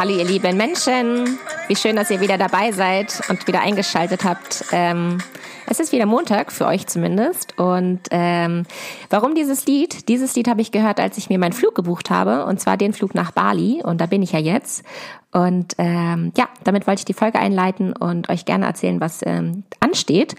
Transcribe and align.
Hallo 0.00 0.12
ihr 0.16 0.24
lieben 0.24 0.56
Menschen, 0.56 1.38
wie 1.68 1.76
schön, 1.76 1.94
dass 1.94 2.10
ihr 2.10 2.22
wieder 2.22 2.38
dabei 2.38 2.72
seid 2.72 3.20
und 3.28 3.46
wieder 3.46 3.60
eingeschaltet 3.60 4.24
habt. 4.24 4.64
Ähm, 4.72 5.18
es 5.66 5.78
ist 5.78 5.92
wieder 5.92 6.06
Montag, 6.06 6.52
für 6.52 6.64
euch 6.64 6.86
zumindest. 6.86 7.58
Und 7.58 8.00
ähm, 8.10 8.62
warum 9.10 9.34
dieses 9.34 9.66
Lied? 9.66 10.08
Dieses 10.08 10.34
Lied 10.34 10.48
habe 10.48 10.62
ich 10.62 10.72
gehört, 10.72 11.00
als 11.00 11.18
ich 11.18 11.28
mir 11.28 11.38
meinen 11.38 11.52
Flug 11.52 11.74
gebucht 11.74 12.08
habe, 12.08 12.46
und 12.46 12.58
zwar 12.58 12.78
den 12.78 12.94
Flug 12.94 13.14
nach 13.14 13.32
Bali. 13.32 13.82
Und 13.84 14.00
da 14.00 14.06
bin 14.06 14.22
ich 14.22 14.32
ja 14.32 14.38
jetzt. 14.38 14.84
Und 15.32 15.74
ähm, 15.76 16.32
ja, 16.34 16.48
damit 16.64 16.86
wollte 16.86 17.00
ich 17.00 17.04
die 17.04 17.12
Folge 17.12 17.38
einleiten 17.38 17.92
und 17.92 18.30
euch 18.30 18.46
gerne 18.46 18.64
erzählen, 18.64 19.02
was 19.02 19.20
ähm, 19.26 19.64
ansteht. 19.80 20.34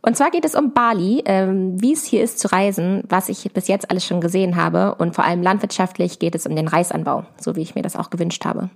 Und 0.00 0.16
zwar 0.16 0.30
geht 0.30 0.46
es 0.46 0.54
um 0.54 0.72
Bali, 0.72 1.22
ähm, 1.26 1.78
wie 1.78 1.92
es 1.92 2.06
hier 2.06 2.24
ist 2.24 2.38
zu 2.38 2.50
reisen, 2.50 3.04
was 3.10 3.28
ich 3.28 3.52
bis 3.52 3.68
jetzt 3.68 3.90
alles 3.90 4.06
schon 4.06 4.22
gesehen 4.22 4.56
habe. 4.56 4.94
Und 4.94 5.14
vor 5.14 5.26
allem 5.26 5.42
landwirtschaftlich 5.42 6.18
geht 6.18 6.34
es 6.34 6.46
um 6.46 6.56
den 6.56 6.66
Reisanbau, 6.66 7.26
so 7.38 7.56
wie 7.56 7.60
ich 7.62 7.74
mir 7.74 7.82
das 7.82 7.94
auch 7.94 8.08
gewünscht 8.08 8.46
habe. 8.46 8.70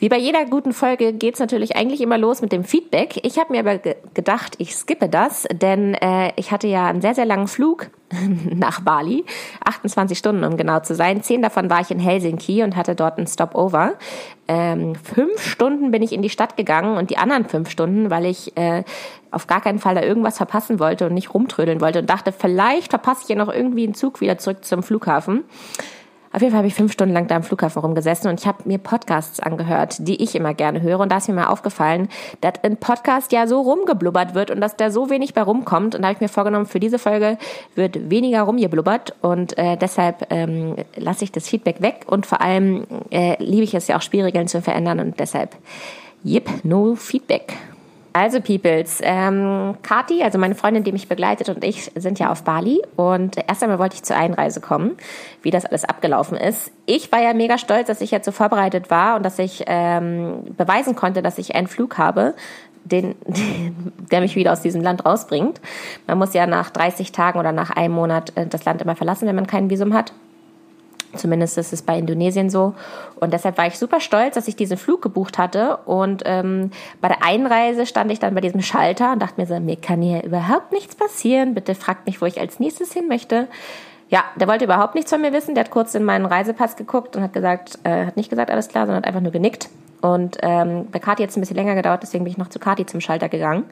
Wie 0.00 0.08
bei 0.08 0.16
jeder 0.16 0.46
guten 0.46 0.72
Folge 0.72 1.12
geht's 1.12 1.40
natürlich 1.40 1.76
eigentlich 1.76 2.00
immer 2.00 2.16
los 2.16 2.40
mit 2.40 2.52
dem 2.52 2.64
Feedback. 2.64 3.20
Ich 3.22 3.38
habe 3.38 3.52
mir 3.52 3.60
aber 3.60 3.76
ge 3.76 3.96
gedacht, 4.14 4.54
ich 4.56 4.74
skippe 4.74 5.10
das, 5.10 5.46
denn 5.52 5.92
äh, 5.92 6.32
ich 6.36 6.52
hatte 6.52 6.68
ja 6.68 6.86
einen 6.86 7.02
sehr, 7.02 7.14
sehr 7.14 7.26
langen 7.26 7.48
Flug 7.48 7.90
nach 8.54 8.80
Bali, 8.80 9.26
28 9.62 10.16
Stunden 10.16 10.42
um 10.44 10.56
genau 10.56 10.80
zu 10.80 10.94
sein. 10.94 11.22
Zehn 11.22 11.42
davon 11.42 11.68
war 11.68 11.82
ich 11.82 11.90
in 11.90 11.98
Helsinki 11.98 12.62
und 12.62 12.76
hatte 12.76 12.94
dort 12.94 13.18
einen 13.18 13.26
Stopover. 13.26 13.92
Ähm, 14.48 14.94
fünf 14.94 15.42
Stunden 15.44 15.90
bin 15.90 16.02
ich 16.02 16.14
in 16.14 16.22
die 16.22 16.30
Stadt 16.30 16.56
gegangen 16.56 16.96
und 16.96 17.10
die 17.10 17.18
anderen 17.18 17.44
fünf 17.44 17.68
Stunden, 17.68 18.08
weil 18.08 18.24
ich 18.24 18.56
äh, 18.56 18.84
auf 19.30 19.48
gar 19.48 19.60
keinen 19.60 19.80
Fall 19.80 19.94
da 19.94 20.02
irgendwas 20.02 20.38
verpassen 20.38 20.80
wollte 20.80 21.08
und 21.08 21.12
nicht 21.12 21.34
rumtrödeln 21.34 21.82
wollte 21.82 21.98
und 21.98 22.08
dachte, 22.08 22.32
vielleicht 22.32 22.88
verpasse 22.88 23.24
ich 23.24 23.28
ja 23.28 23.36
noch 23.36 23.52
irgendwie 23.52 23.84
einen 23.84 23.94
Zug 23.94 24.22
wieder 24.22 24.38
zurück 24.38 24.64
zum 24.64 24.82
Flughafen. 24.82 25.44
Auf 26.32 26.42
jeden 26.42 26.52
Fall 26.52 26.58
habe 26.58 26.68
ich 26.68 26.74
fünf 26.74 26.92
Stunden 26.92 27.12
lang 27.12 27.26
da 27.26 27.34
am 27.34 27.42
Flughafen 27.42 27.82
rumgesessen 27.82 28.30
und 28.30 28.38
ich 28.38 28.46
habe 28.46 28.58
mir 28.64 28.78
Podcasts 28.78 29.40
angehört, 29.40 29.96
die 30.06 30.22
ich 30.22 30.36
immer 30.36 30.54
gerne 30.54 30.80
höre. 30.80 31.00
Und 31.00 31.10
da 31.10 31.16
ist 31.16 31.26
mir 31.26 31.34
mal 31.34 31.48
aufgefallen, 31.48 32.08
dass 32.40 32.54
ein 32.62 32.76
Podcast 32.76 33.32
ja 33.32 33.48
so 33.48 33.60
rumgeblubbert 33.60 34.34
wird 34.34 34.52
und 34.52 34.60
dass 34.60 34.76
da 34.76 34.92
so 34.92 35.10
wenig 35.10 35.34
bei 35.34 35.42
rumkommt. 35.42 35.96
Und 35.96 36.02
da 36.02 36.08
habe 36.08 36.14
ich 36.14 36.20
mir 36.20 36.28
vorgenommen, 36.28 36.66
für 36.66 36.78
diese 36.78 37.00
Folge 37.00 37.36
wird 37.74 38.10
weniger 38.10 38.42
rumgeblubbert 38.42 39.16
und 39.22 39.58
äh, 39.58 39.76
deshalb 39.76 40.28
ähm, 40.30 40.76
lasse 40.94 41.24
ich 41.24 41.32
das 41.32 41.48
Feedback 41.48 41.82
weg 41.82 42.04
und 42.06 42.26
vor 42.26 42.40
allem 42.40 42.86
äh, 43.10 43.34
liebe 43.42 43.64
ich 43.64 43.74
es 43.74 43.88
ja 43.88 43.96
auch 43.96 44.02
Spielregeln 44.02 44.46
zu 44.46 44.62
verändern 44.62 45.00
und 45.00 45.18
deshalb, 45.18 45.56
yep, 46.24 46.48
no 46.62 46.94
Feedback. 46.94 47.56
Also 48.12 48.40
Peoples, 48.40 49.00
ähm, 49.02 49.76
Kati, 49.82 50.22
also 50.22 50.36
meine 50.38 50.56
Freundin, 50.56 50.82
die 50.82 50.90
mich 50.90 51.08
begleitet 51.08 51.48
und 51.48 51.62
ich 51.62 51.92
sind 51.94 52.18
ja 52.18 52.32
auf 52.32 52.42
Bali 52.42 52.82
und 52.96 53.36
erst 53.46 53.62
einmal 53.62 53.78
wollte 53.78 53.94
ich 53.94 54.02
zur 54.02 54.16
Einreise 54.16 54.60
kommen, 54.60 54.96
wie 55.42 55.50
das 55.50 55.64
alles 55.64 55.84
abgelaufen 55.84 56.36
ist. 56.36 56.72
Ich 56.86 57.12
war 57.12 57.22
ja 57.22 57.34
mega 57.34 57.56
stolz, 57.56 57.86
dass 57.86 58.00
ich 58.00 58.10
jetzt 58.10 58.24
so 58.24 58.32
vorbereitet 58.32 58.90
war 58.90 59.16
und 59.16 59.24
dass 59.24 59.38
ich 59.38 59.64
ähm, 59.66 60.42
beweisen 60.56 60.96
konnte, 60.96 61.22
dass 61.22 61.38
ich 61.38 61.54
einen 61.54 61.68
Flug 61.68 61.98
habe, 61.98 62.34
den, 62.84 63.14
der 64.10 64.20
mich 64.20 64.34
wieder 64.34 64.52
aus 64.52 64.60
diesem 64.60 64.82
Land 64.82 65.06
rausbringt. 65.06 65.60
Man 66.08 66.18
muss 66.18 66.34
ja 66.34 66.46
nach 66.46 66.70
30 66.70 67.12
Tagen 67.12 67.38
oder 67.38 67.52
nach 67.52 67.70
einem 67.70 67.94
Monat 67.94 68.32
äh, 68.36 68.46
das 68.46 68.64
Land 68.64 68.82
immer 68.82 68.96
verlassen, 68.96 69.28
wenn 69.28 69.36
man 69.36 69.46
kein 69.46 69.70
Visum 69.70 69.94
hat. 69.94 70.12
Zumindest 71.16 71.58
ist 71.58 71.72
es 71.72 71.82
bei 71.82 71.98
Indonesien 71.98 72.50
so. 72.50 72.74
Und 73.18 73.32
deshalb 73.32 73.58
war 73.58 73.66
ich 73.66 73.78
super 73.78 74.00
stolz, 74.00 74.34
dass 74.34 74.48
ich 74.48 74.56
diesen 74.56 74.76
Flug 74.76 75.02
gebucht 75.02 75.38
hatte. 75.38 75.78
Und 75.84 76.22
ähm, 76.24 76.70
bei 77.00 77.08
der 77.08 77.24
Einreise 77.24 77.86
stand 77.86 78.12
ich 78.12 78.20
dann 78.20 78.34
bei 78.34 78.40
diesem 78.40 78.62
Schalter 78.62 79.12
und 79.12 79.20
dachte 79.20 79.40
mir 79.40 79.46
so, 79.46 79.58
mir 79.58 79.76
kann 79.76 80.02
hier 80.02 80.22
überhaupt 80.22 80.72
nichts 80.72 80.94
passieren. 80.94 81.54
Bitte 81.54 81.74
fragt 81.74 82.06
mich, 82.06 82.20
wo 82.20 82.26
ich 82.26 82.40
als 82.40 82.60
nächstes 82.60 82.92
hin 82.92 83.08
möchte. 83.08 83.48
Ja, 84.08 84.24
der 84.36 84.48
wollte 84.48 84.64
überhaupt 84.64 84.94
nichts 84.94 85.10
von 85.10 85.20
mir 85.20 85.32
wissen. 85.32 85.54
Der 85.54 85.64
hat 85.64 85.70
kurz 85.70 85.94
in 85.94 86.04
meinen 86.04 86.26
Reisepass 86.26 86.76
geguckt 86.76 87.16
und 87.16 87.22
hat 87.22 87.32
gesagt, 87.32 87.78
äh, 87.84 88.06
hat 88.06 88.16
nicht 88.16 88.30
gesagt 88.30 88.50
alles 88.50 88.68
klar, 88.68 88.86
sondern 88.86 89.02
hat 89.02 89.06
einfach 89.06 89.20
nur 89.20 89.32
genickt. 89.32 89.68
Und 90.00 90.38
ähm, 90.42 90.86
bei 90.90 90.98
Kati 90.98 91.22
jetzt 91.22 91.36
ein 91.36 91.40
bisschen 91.40 91.56
länger 91.56 91.74
gedauert, 91.74 92.02
deswegen 92.02 92.24
bin 92.24 92.30
ich 92.32 92.38
noch 92.38 92.48
zu 92.48 92.58
Kati 92.58 92.86
zum 92.86 93.00
Schalter 93.00 93.28
gegangen. 93.28 93.64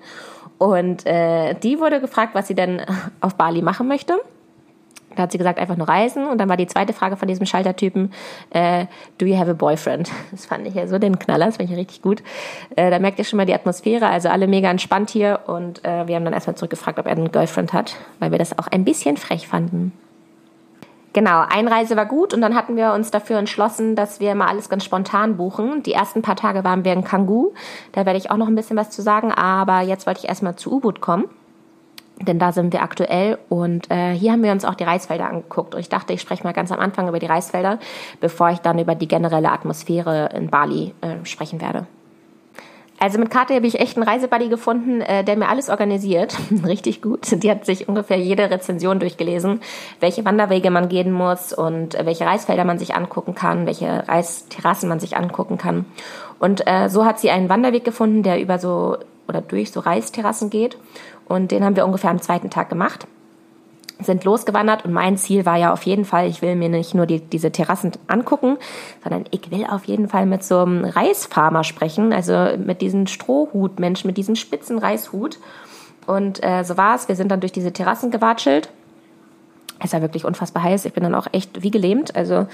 Und 0.58 1.06
äh, 1.06 1.54
die 1.54 1.80
wurde 1.80 2.00
gefragt, 2.00 2.34
was 2.34 2.48
sie 2.48 2.54
denn 2.54 2.82
auf 3.20 3.36
Bali 3.36 3.62
machen 3.62 3.88
möchte. 3.88 4.18
Da 5.18 5.24
hat 5.24 5.32
sie 5.32 5.38
gesagt, 5.38 5.58
einfach 5.58 5.76
nur 5.76 5.88
reisen. 5.88 6.28
Und 6.28 6.38
dann 6.38 6.48
war 6.48 6.56
die 6.56 6.68
zweite 6.68 6.92
Frage 6.92 7.16
von 7.16 7.26
diesem 7.26 7.44
Schaltertypen, 7.44 8.12
äh, 8.50 8.86
do 9.18 9.26
you 9.26 9.36
have 9.36 9.50
a 9.50 9.54
boyfriend? 9.54 10.10
Das 10.30 10.46
fand 10.46 10.64
ich 10.68 10.74
ja 10.74 10.86
so 10.86 10.98
den 10.98 11.18
Knaller, 11.18 11.46
das 11.46 11.56
fand 11.56 11.68
ich 11.68 11.76
richtig 11.76 12.02
gut. 12.02 12.22
Äh, 12.76 12.90
da 12.90 13.00
merkt 13.00 13.18
ihr 13.18 13.24
schon 13.24 13.36
mal 13.36 13.46
die 13.46 13.54
Atmosphäre, 13.54 14.06
also 14.06 14.28
alle 14.28 14.46
mega 14.46 14.70
entspannt 14.70 15.10
hier. 15.10 15.40
Und 15.46 15.84
äh, 15.84 16.06
wir 16.06 16.14
haben 16.14 16.24
dann 16.24 16.34
erstmal 16.34 16.54
zurückgefragt, 16.54 17.00
ob 17.00 17.06
er 17.06 17.12
einen 17.12 17.32
Girlfriend 17.32 17.72
hat, 17.72 17.96
weil 18.20 18.30
wir 18.30 18.38
das 18.38 18.56
auch 18.56 18.68
ein 18.68 18.84
bisschen 18.84 19.16
frech 19.16 19.48
fanden. 19.48 19.92
Genau, 21.14 21.42
Einreise 21.48 21.96
war 21.96 22.06
gut 22.06 22.32
und 22.32 22.40
dann 22.40 22.54
hatten 22.54 22.76
wir 22.76 22.92
uns 22.92 23.10
dafür 23.10 23.38
entschlossen, 23.38 23.96
dass 23.96 24.20
wir 24.20 24.36
mal 24.36 24.46
alles 24.46 24.68
ganz 24.68 24.84
spontan 24.84 25.36
buchen. 25.36 25.82
Die 25.82 25.94
ersten 25.94 26.22
paar 26.22 26.36
Tage 26.36 26.62
waren 26.62 26.84
wir 26.84 26.92
in 26.92 27.02
Kangoo, 27.02 27.54
da 27.90 28.06
werde 28.06 28.18
ich 28.18 28.30
auch 28.30 28.36
noch 28.36 28.46
ein 28.46 28.54
bisschen 28.54 28.76
was 28.76 28.90
zu 28.90 29.02
sagen, 29.02 29.32
aber 29.32 29.80
jetzt 29.80 30.06
wollte 30.06 30.20
ich 30.20 30.28
erstmal 30.28 30.54
zu 30.54 30.74
U-Boot 30.74 31.00
kommen 31.00 31.24
denn 32.20 32.38
da 32.38 32.52
sind 32.52 32.72
wir 32.72 32.82
aktuell 32.82 33.38
und 33.48 33.90
äh, 33.90 34.12
hier 34.12 34.32
haben 34.32 34.42
wir 34.42 34.52
uns 34.52 34.64
auch 34.64 34.74
die 34.74 34.84
Reisfelder 34.84 35.28
angeguckt. 35.28 35.74
Und 35.74 35.80
ich 35.80 35.88
dachte, 35.88 36.12
ich 36.12 36.20
spreche 36.20 36.44
mal 36.44 36.52
ganz 36.52 36.72
am 36.72 36.80
Anfang 36.80 37.08
über 37.08 37.18
die 37.18 37.26
Reisfelder, 37.26 37.78
bevor 38.20 38.50
ich 38.50 38.58
dann 38.58 38.78
über 38.78 38.94
die 38.94 39.08
generelle 39.08 39.50
Atmosphäre 39.50 40.30
in 40.34 40.48
Bali 40.48 40.94
äh, 41.00 41.24
sprechen 41.24 41.60
werde. 41.60 41.86
Also 43.00 43.18
mit 43.18 43.30
Karte 43.30 43.54
habe 43.54 43.66
ich 43.66 43.78
echt 43.78 43.96
einen 43.96 44.08
Reisebuddy 44.08 44.48
gefunden, 44.48 45.00
äh, 45.00 45.22
der 45.22 45.36
mir 45.36 45.48
alles 45.48 45.70
organisiert. 45.70 46.36
Richtig 46.66 47.00
gut. 47.00 47.20
Die 47.30 47.50
hat 47.50 47.64
sich 47.64 47.88
ungefähr 47.88 48.18
jede 48.18 48.50
Rezension 48.50 48.98
durchgelesen, 48.98 49.60
welche 50.00 50.24
Wanderwege 50.24 50.70
man 50.70 50.88
gehen 50.88 51.12
muss 51.12 51.52
und 51.52 51.94
äh, 51.94 52.04
welche 52.06 52.26
Reisfelder 52.26 52.64
man 52.64 52.78
sich 52.78 52.96
angucken 52.96 53.36
kann, 53.36 53.66
welche 53.66 54.08
Reisterrassen 54.08 54.88
man 54.88 54.98
sich 54.98 55.16
angucken 55.16 55.58
kann. 55.58 55.84
Und 56.40 56.66
äh, 56.66 56.88
so 56.88 57.04
hat 57.04 57.20
sie 57.20 57.30
einen 57.30 57.48
Wanderweg 57.48 57.84
gefunden, 57.84 58.24
der 58.24 58.40
über 58.40 58.58
so 58.58 58.96
oder 59.28 59.42
durch 59.42 59.70
so 59.70 59.80
Reisterrassen 59.80 60.50
geht. 60.50 60.76
Und 61.28 61.50
den 61.50 61.64
haben 61.64 61.76
wir 61.76 61.86
ungefähr 61.86 62.10
am 62.10 62.20
zweiten 62.20 62.50
Tag 62.50 62.68
gemacht. 62.68 63.06
Sind 64.00 64.24
losgewandert 64.24 64.84
und 64.84 64.92
mein 64.92 65.16
Ziel 65.16 65.44
war 65.44 65.56
ja 65.56 65.72
auf 65.72 65.82
jeden 65.82 66.04
Fall, 66.04 66.28
ich 66.28 66.40
will 66.40 66.54
mir 66.54 66.68
nicht 66.68 66.94
nur 66.94 67.06
die, 67.06 67.20
diese 67.20 67.50
Terrassen 67.50 67.92
angucken, 68.06 68.56
sondern 69.02 69.24
ich 69.32 69.50
will 69.50 69.66
auf 69.66 69.84
jeden 69.84 70.08
Fall 70.08 70.24
mit 70.24 70.44
so 70.44 70.60
einem 70.60 70.84
Reisfarmer 70.84 71.64
sprechen, 71.64 72.12
also 72.12 72.56
mit 72.56 72.80
diesem 72.80 73.08
Strohhutmensch, 73.08 74.04
mit 74.04 74.16
diesem 74.16 74.36
spitzen 74.36 74.78
Reishut. 74.78 75.38
Und 76.06 76.42
äh, 76.42 76.62
so 76.62 76.76
war 76.76 76.94
es. 76.94 77.08
Wir 77.08 77.16
sind 77.16 77.30
dann 77.30 77.40
durch 77.40 77.52
diese 77.52 77.72
Terrassen 77.72 78.10
gewatschelt. 78.10 78.70
Es 79.80 79.92
war 79.92 80.00
wirklich 80.00 80.24
unfassbar 80.24 80.62
heiß. 80.62 80.84
Ich 80.84 80.92
bin 80.92 81.02
dann 81.02 81.14
auch 81.14 81.26
echt 81.32 81.62
wie 81.62 81.70
gelähmt. 81.70 82.16
Also 82.16 82.46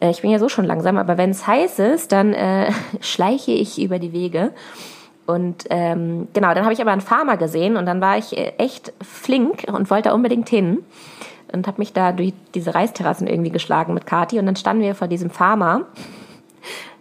äh, 0.00 0.10
ich 0.10 0.22
bin 0.22 0.30
ja 0.30 0.38
so 0.38 0.48
schon 0.48 0.64
langsam, 0.64 0.98
aber 0.98 1.16
wenn 1.16 1.30
es 1.30 1.46
heiß 1.46 1.78
ist, 1.78 2.12
dann 2.12 2.34
äh, 2.34 2.72
schleiche 3.00 3.52
ich 3.52 3.80
über 3.80 3.98
die 3.98 4.12
Wege. 4.12 4.52
Und 5.28 5.66
ähm, 5.68 6.26
genau, 6.32 6.54
dann 6.54 6.64
habe 6.64 6.72
ich 6.72 6.80
aber 6.80 6.90
einen 6.90 7.02
Farmer 7.02 7.36
gesehen 7.36 7.76
und 7.76 7.84
dann 7.84 8.00
war 8.00 8.16
ich 8.16 8.34
äh, 8.34 8.54
echt 8.56 8.94
flink 9.02 9.64
und 9.70 9.90
wollte 9.90 10.14
unbedingt 10.14 10.48
hin 10.48 10.78
und 11.52 11.66
habe 11.66 11.76
mich 11.82 11.92
da 11.92 12.12
durch 12.12 12.32
diese 12.54 12.74
Reisterrassen 12.74 13.26
irgendwie 13.26 13.50
geschlagen 13.50 13.92
mit 13.92 14.06
Kati 14.06 14.38
und 14.38 14.46
dann 14.46 14.56
standen 14.56 14.82
wir 14.82 14.94
vor 14.94 15.06
diesem 15.06 15.28
Farmer. 15.28 15.82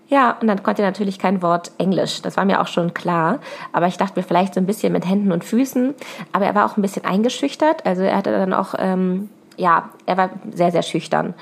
Ja, 0.10 0.36
und 0.42 0.48
dann 0.48 0.62
konnte 0.62 0.82
er 0.82 0.90
natürlich 0.90 1.20
kein 1.20 1.42
Wort 1.42 1.72
Englisch. 1.78 2.22
Das 2.22 2.36
war 2.36 2.44
mir 2.44 2.60
auch 2.60 2.68
schon 2.68 2.94
klar. 2.94 3.40
Aber 3.72 3.88
ich 3.88 3.96
dachte 3.96 4.20
mir 4.20 4.24
vielleicht 4.24 4.56
so 4.56 4.60
ein 4.60 4.66
bisschen 4.66 4.92
mit 4.92 5.08
Händen 5.08 5.32
und 5.32 5.46
Füßen. 5.46 5.96
Aber 6.34 6.46
er 6.46 6.56
war 6.56 6.66
auch 6.66 6.76
ein 6.76 6.82
bisschen 6.82 7.06
eingeschüchtert. 7.06 7.86
Also 7.86 8.04
er 8.04 8.18
hatte 8.18 8.32
dann 8.32 8.52
auch, 8.52 8.76
ähm, 8.78 9.30
ja, 9.56 9.90
er 10.06 10.18
war 10.18 10.30
sehr, 10.54 10.72
sehr 10.74 10.84
schüchtern. 10.84 11.34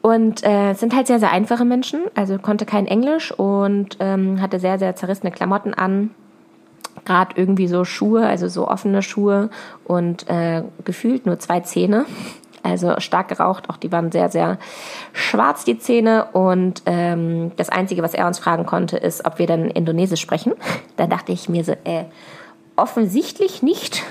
Und 0.00 0.44
äh, 0.44 0.74
sind 0.74 0.94
halt 0.94 1.06
sehr, 1.08 1.18
sehr 1.18 1.32
einfache 1.32 1.64
Menschen, 1.64 2.02
also 2.14 2.38
konnte 2.38 2.64
kein 2.66 2.86
Englisch 2.86 3.32
und 3.32 3.96
ähm, 3.98 4.40
hatte 4.40 4.60
sehr, 4.60 4.78
sehr 4.78 4.94
zerrissene 4.94 5.32
Klamotten 5.32 5.74
an. 5.74 6.10
Gerade 7.04 7.34
irgendwie 7.36 7.68
so 7.68 7.84
Schuhe, 7.84 8.26
also 8.26 8.48
so 8.48 8.68
offene 8.68 9.02
Schuhe 9.02 9.50
und 9.84 10.28
äh, 10.28 10.62
gefühlt 10.84 11.26
nur 11.26 11.38
zwei 11.38 11.60
Zähne. 11.60 12.06
Also 12.62 12.98
stark 12.98 13.28
geraucht, 13.28 13.70
auch 13.70 13.76
die 13.76 13.90
waren 13.92 14.12
sehr, 14.12 14.28
sehr 14.28 14.58
schwarz, 15.12 15.64
die 15.64 15.78
Zähne. 15.78 16.26
Und 16.32 16.82
ähm, 16.86 17.52
das 17.56 17.68
Einzige, 17.68 18.02
was 18.02 18.14
er 18.14 18.26
uns 18.26 18.38
fragen 18.38 18.66
konnte, 18.66 18.96
ist, 18.96 19.24
ob 19.24 19.38
wir 19.38 19.46
dann 19.46 19.70
Indonesisch 19.70 20.20
sprechen. 20.20 20.54
Da 20.96 21.06
dachte 21.06 21.30
ich 21.30 21.48
mir 21.48 21.62
so, 21.62 21.72
äh, 21.84 22.06
offensichtlich 22.74 23.62
nicht. 23.62 24.02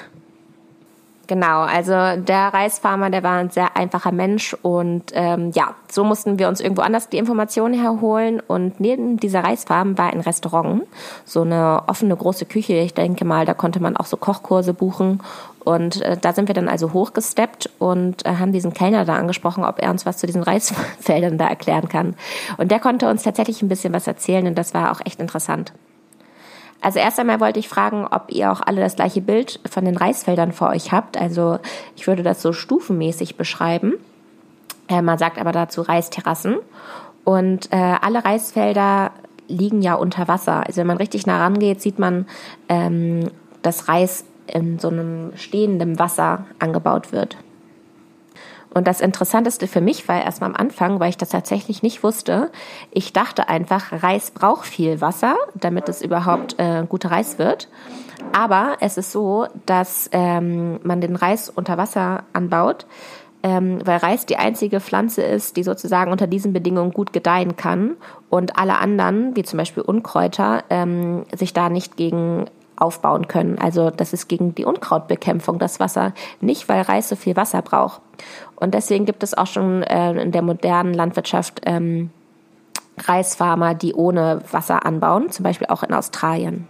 Genau, 1.27 1.63
also 1.63 1.91
der 1.91 2.53
Reisfarmer, 2.53 3.09
der 3.09 3.21
war 3.21 3.37
ein 3.37 3.49
sehr 3.49 3.75
einfacher 3.75 4.13
Mensch 4.13 4.55
und 4.61 5.11
ähm, 5.13 5.51
ja, 5.53 5.75
so 5.91 6.05
mussten 6.05 6.39
wir 6.39 6.47
uns 6.47 6.61
irgendwo 6.61 6.83
anders 6.83 7.09
die 7.09 7.17
Informationen 7.17 7.73
herholen 7.73 8.39
und 8.39 8.79
neben 8.79 9.17
dieser 9.17 9.43
Reisfarm 9.43 9.97
war 9.97 10.13
ein 10.13 10.21
Restaurant, 10.21 10.83
so 11.25 11.41
eine 11.41 11.83
offene 11.87 12.15
große 12.15 12.45
Küche. 12.45 12.75
Ich 12.75 12.93
denke 12.93 13.25
mal, 13.25 13.45
da 13.45 13.53
konnte 13.53 13.81
man 13.81 13.97
auch 13.97 14.05
so 14.05 14.15
Kochkurse 14.15 14.73
buchen 14.73 15.21
und 15.65 16.01
äh, 16.01 16.15
da 16.15 16.31
sind 16.31 16.47
wir 16.47 16.55
dann 16.55 16.69
also 16.69 16.93
hochgesteppt 16.93 17.71
und 17.77 18.25
äh, 18.25 18.35
haben 18.35 18.53
diesen 18.53 18.73
Kellner 18.73 19.03
da 19.03 19.15
angesprochen, 19.15 19.65
ob 19.65 19.81
er 19.81 19.91
uns 19.91 20.05
was 20.05 20.19
zu 20.19 20.27
diesen 20.27 20.43
Reisfeldern 20.43 21.37
da 21.37 21.49
erklären 21.49 21.89
kann. 21.89 22.15
Und 22.57 22.71
der 22.71 22.79
konnte 22.79 23.09
uns 23.09 23.23
tatsächlich 23.23 23.61
ein 23.61 23.67
bisschen 23.67 23.91
was 23.91 24.07
erzählen 24.07 24.47
und 24.47 24.57
das 24.57 24.73
war 24.73 24.93
auch 24.93 25.01
echt 25.03 25.19
interessant. 25.19 25.73
Also 26.81 26.99
erst 26.99 27.19
einmal 27.19 27.39
wollte 27.39 27.59
ich 27.59 27.69
fragen, 27.69 28.05
ob 28.05 28.31
ihr 28.31 28.51
auch 28.51 28.61
alle 28.61 28.81
das 28.81 28.95
gleiche 28.95 29.21
Bild 29.21 29.59
von 29.69 29.85
den 29.85 29.97
Reisfeldern 29.97 30.51
vor 30.51 30.69
euch 30.69 30.91
habt. 30.91 31.17
Also 31.17 31.59
ich 31.95 32.07
würde 32.07 32.23
das 32.23 32.41
so 32.41 32.53
stufenmäßig 32.53 33.35
beschreiben. 33.35 33.95
Äh, 34.87 35.01
man 35.01 35.17
sagt 35.17 35.39
aber 35.39 35.51
dazu 35.51 35.81
Reisterrassen. 35.81 36.57
Und 37.23 37.73
äh, 37.73 37.75
alle 37.75 38.23
Reisfelder 38.23 39.11
liegen 39.47 39.81
ja 39.81 39.95
unter 39.95 40.27
Wasser. 40.27 40.65
Also 40.65 40.79
wenn 40.79 40.87
man 40.87 40.97
richtig 40.97 41.25
nah 41.25 41.39
rangeht, 41.39 41.81
sieht 41.81 41.99
man, 41.99 42.27
ähm, 42.69 43.31
dass 43.61 43.87
Reis 43.87 44.25
in 44.45 44.79
so 44.79 44.89
einem 44.89 45.35
stehenden 45.35 45.99
Wasser 45.99 46.45
angebaut 46.59 47.11
wird. 47.11 47.37
Und 48.73 48.87
das 48.87 49.01
Interessanteste 49.01 49.67
für 49.67 49.81
mich 49.81 50.07
war 50.07 50.21
erstmal 50.21 50.49
am 50.51 50.55
Anfang, 50.55 50.99
weil 50.99 51.09
ich 51.09 51.17
das 51.17 51.29
tatsächlich 51.29 51.83
nicht 51.83 52.03
wusste. 52.03 52.51
Ich 52.91 53.13
dachte 53.13 53.49
einfach, 53.49 54.03
Reis 54.03 54.31
braucht 54.31 54.67
viel 54.67 55.01
Wasser, 55.01 55.35
damit 55.55 55.89
es 55.89 56.01
überhaupt 56.01 56.59
äh, 56.59 56.85
guter 56.87 57.11
Reis 57.11 57.39
wird. 57.39 57.69
Aber 58.33 58.77
es 58.81 58.97
ist 58.97 59.11
so, 59.11 59.47
dass 59.65 60.09
ähm, 60.11 60.79
man 60.83 61.01
den 61.01 61.15
Reis 61.15 61.49
unter 61.49 61.77
Wasser 61.77 62.23
anbaut, 62.33 62.85
ähm, 63.43 63.79
weil 63.85 63.97
Reis 63.97 64.25
die 64.25 64.37
einzige 64.37 64.79
Pflanze 64.79 65.21
ist, 65.21 65.57
die 65.57 65.63
sozusagen 65.63 66.11
unter 66.11 66.27
diesen 66.27 66.53
Bedingungen 66.53 66.91
gut 66.91 67.13
gedeihen 67.13 67.55
kann 67.55 67.95
und 68.29 68.57
alle 68.57 68.77
anderen, 68.77 69.35
wie 69.35 69.43
zum 69.43 69.57
Beispiel 69.57 69.83
Unkräuter, 69.83 70.63
ähm, 70.69 71.23
sich 71.35 71.53
da 71.53 71.69
nicht 71.69 71.97
gegen 71.97 72.45
aufbauen 72.77 73.27
können. 73.27 73.57
Also 73.59 73.89
das 73.89 74.13
ist 74.13 74.27
gegen 74.27 74.55
die 74.55 74.65
Unkrautbekämpfung 74.65 75.59
das 75.59 75.79
Wasser, 75.79 76.13
nicht 76.39 76.69
weil 76.69 76.81
Reis 76.81 77.09
so 77.09 77.15
viel 77.15 77.35
Wasser 77.35 77.61
braucht. 77.61 78.01
Und 78.55 78.73
deswegen 78.73 79.05
gibt 79.05 79.23
es 79.23 79.37
auch 79.37 79.47
schon 79.47 79.83
äh, 79.83 80.21
in 80.21 80.31
der 80.31 80.41
modernen 80.41 80.93
Landwirtschaft 80.93 81.61
ähm, 81.65 82.11
Reisfarmer, 82.97 83.75
die 83.75 83.93
ohne 83.93 84.41
Wasser 84.51 84.85
anbauen, 84.85 85.29
zum 85.29 85.43
Beispiel 85.43 85.67
auch 85.67 85.83
in 85.83 85.93
Australien. 85.93 86.67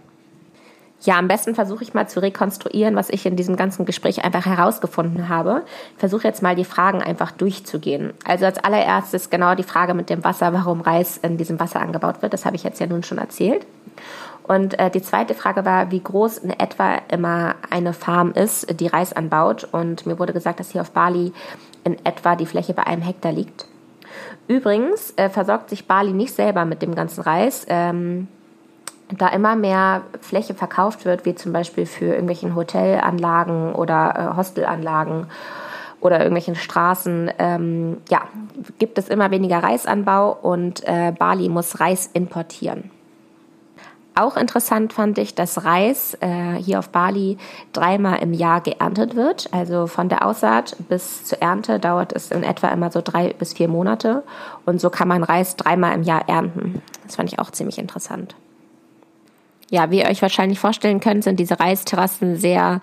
Ja, 1.00 1.16
am 1.16 1.28
besten 1.28 1.54
versuche 1.54 1.84
ich 1.84 1.94
mal 1.94 2.08
zu 2.08 2.20
rekonstruieren, 2.20 2.96
was 2.96 3.08
ich 3.08 3.24
in 3.24 3.36
diesem 3.36 3.54
ganzen 3.54 3.86
Gespräch 3.86 4.24
einfach 4.24 4.46
herausgefunden 4.46 5.28
habe. 5.28 5.62
Ich 5.92 6.00
versuche 6.00 6.26
jetzt 6.26 6.42
mal 6.42 6.56
die 6.56 6.64
Fragen 6.64 7.02
einfach 7.02 7.30
durchzugehen. 7.30 8.14
Also 8.24 8.46
als 8.46 8.58
allererstes 8.58 9.30
genau 9.30 9.54
die 9.54 9.62
Frage 9.62 9.94
mit 9.94 10.10
dem 10.10 10.24
Wasser, 10.24 10.52
warum 10.52 10.80
Reis 10.80 11.16
in 11.18 11.36
diesem 11.36 11.60
Wasser 11.60 11.80
angebaut 11.80 12.20
wird. 12.20 12.32
Das 12.32 12.44
habe 12.44 12.56
ich 12.56 12.64
jetzt 12.64 12.80
ja 12.80 12.86
nun 12.88 13.04
schon 13.04 13.18
erzählt. 13.18 13.64
Und 14.48 14.78
äh, 14.78 14.90
die 14.90 15.02
zweite 15.02 15.34
Frage 15.34 15.64
war, 15.64 15.90
wie 15.90 16.00
groß 16.00 16.38
in 16.38 16.50
etwa 16.50 16.96
immer 17.10 17.54
eine 17.70 17.92
Farm 17.92 18.32
ist, 18.32 18.80
die 18.80 18.86
Reis 18.86 19.12
anbaut. 19.12 19.68
Und 19.70 20.06
mir 20.06 20.18
wurde 20.18 20.32
gesagt, 20.32 20.58
dass 20.58 20.70
hier 20.70 20.80
auf 20.80 20.90
Bali 20.90 21.32
in 21.84 21.96
etwa 22.04 22.34
die 22.34 22.46
Fläche 22.46 22.72
bei 22.72 22.86
einem 22.86 23.02
Hektar 23.02 23.30
liegt. 23.30 23.66
Übrigens 24.48 25.12
äh, 25.16 25.28
versorgt 25.28 25.68
sich 25.68 25.86
Bali 25.86 26.12
nicht 26.12 26.34
selber 26.34 26.64
mit 26.64 26.80
dem 26.80 26.94
ganzen 26.94 27.20
Reis. 27.20 27.66
Ähm, 27.68 28.26
da 29.10 29.28
immer 29.28 29.54
mehr 29.54 30.02
Fläche 30.20 30.54
verkauft 30.54 31.04
wird, 31.04 31.26
wie 31.26 31.34
zum 31.34 31.52
Beispiel 31.52 31.84
für 31.86 32.06
irgendwelchen 32.06 32.54
Hotelanlagen 32.54 33.74
oder 33.74 34.32
äh, 34.32 34.36
Hostelanlagen 34.36 35.26
oder 36.00 36.18
irgendwelchen 36.18 36.54
Straßen, 36.54 37.30
ähm, 37.38 37.98
ja, 38.08 38.22
gibt 38.78 38.98
es 38.98 39.08
immer 39.08 39.30
weniger 39.30 39.62
Reisanbau 39.62 40.32
und 40.40 40.86
äh, 40.86 41.12
Bali 41.18 41.48
muss 41.48 41.80
Reis 41.80 42.08
importieren. 42.12 42.90
Auch 44.18 44.36
interessant 44.36 44.92
fand 44.92 45.16
ich, 45.18 45.36
dass 45.36 45.64
Reis 45.64 46.18
äh, 46.20 46.54
hier 46.54 46.80
auf 46.80 46.88
Bali 46.88 47.38
dreimal 47.72 48.18
im 48.18 48.32
Jahr 48.32 48.60
geerntet 48.60 49.14
wird. 49.14 49.48
Also 49.52 49.86
von 49.86 50.08
der 50.08 50.26
Aussaat 50.26 50.74
bis 50.88 51.24
zur 51.24 51.40
Ernte 51.40 51.78
dauert 51.78 52.12
es 52.12 52.32
in 52.32 52.42
etwa 52.42 52.66
immer 52.68 52.90
so 52.90 53.00
drei 53.00 53.32
bis 53.32 53.52
vier 53.52 53.68
Monate. 53.68 54.24
Und 54.66 54.80
so 54.80 54.90
kann 54.90 55.06
man 55.06 55.22
Reis 55.22 55.54
dreimal 55.54 55.94
im 55.94 56.02
Jahr 56.02 56.28
ernten. 56.28 56.82
Das 57.04 57.14
fand 57.14 57.32
ich 57.32 57.38
auch 57.38 57.52
ziemlich 57.52 57.78
interessant. 57.78 58.34
Ja, 59.70 59.90
wie 59.90 59.98
ihr 59.98 60.06
euch 60.06 60.22
wahrscheinlich 60.22 60.58
vorstellen 60.58 61.00
könnt, 61.00 61.24
sind 61.24 61.38
diese 61.38 61.60
Reisterrassen 61.60 62.36
sehr 62.36 62.80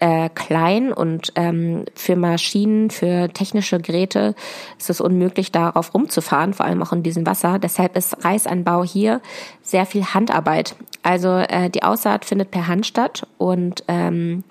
äh, 0.00 0.28
klein 0.30 0.92
und 0.92 1.32
ähm, 1.36 1.84
für 1.94 2.16
Maschinen, 2.16 2.90
für 2.90 3.28
technische 3.28 3.78
Geräte 3.78 4.34
ist 4.76 4.90
es 4.90 5.00
unmöglich, 5.00 5.52
darauf 5.52 5.94
rumzufahren, 5.94 6.52
vor 6.52 6.66
allem 6.66 6.82
auch 6.82 6.92
in 6.92 7.04
diesem 7.04 7.24
Wasser. 7.26 7.60
Deshalb 7.60 7.96
ist 7.96 8.24
Reisanbau 8.24 8.82
hier 8.82 9.20
sehr 9.62 9.86
viel 9.86 10.04
Handarbeit. 10.04 10.74
Also 11.04 11.28
äh, 11.28 11.70
die 11.70 11.84
Aussaat 11.84 12.24
findet 12.24 12.50
per 12.50 12.66
Hand 12.66 12.86
statt 12.86 13.24
und 13.38 13.84
ähm, 13.86 14.42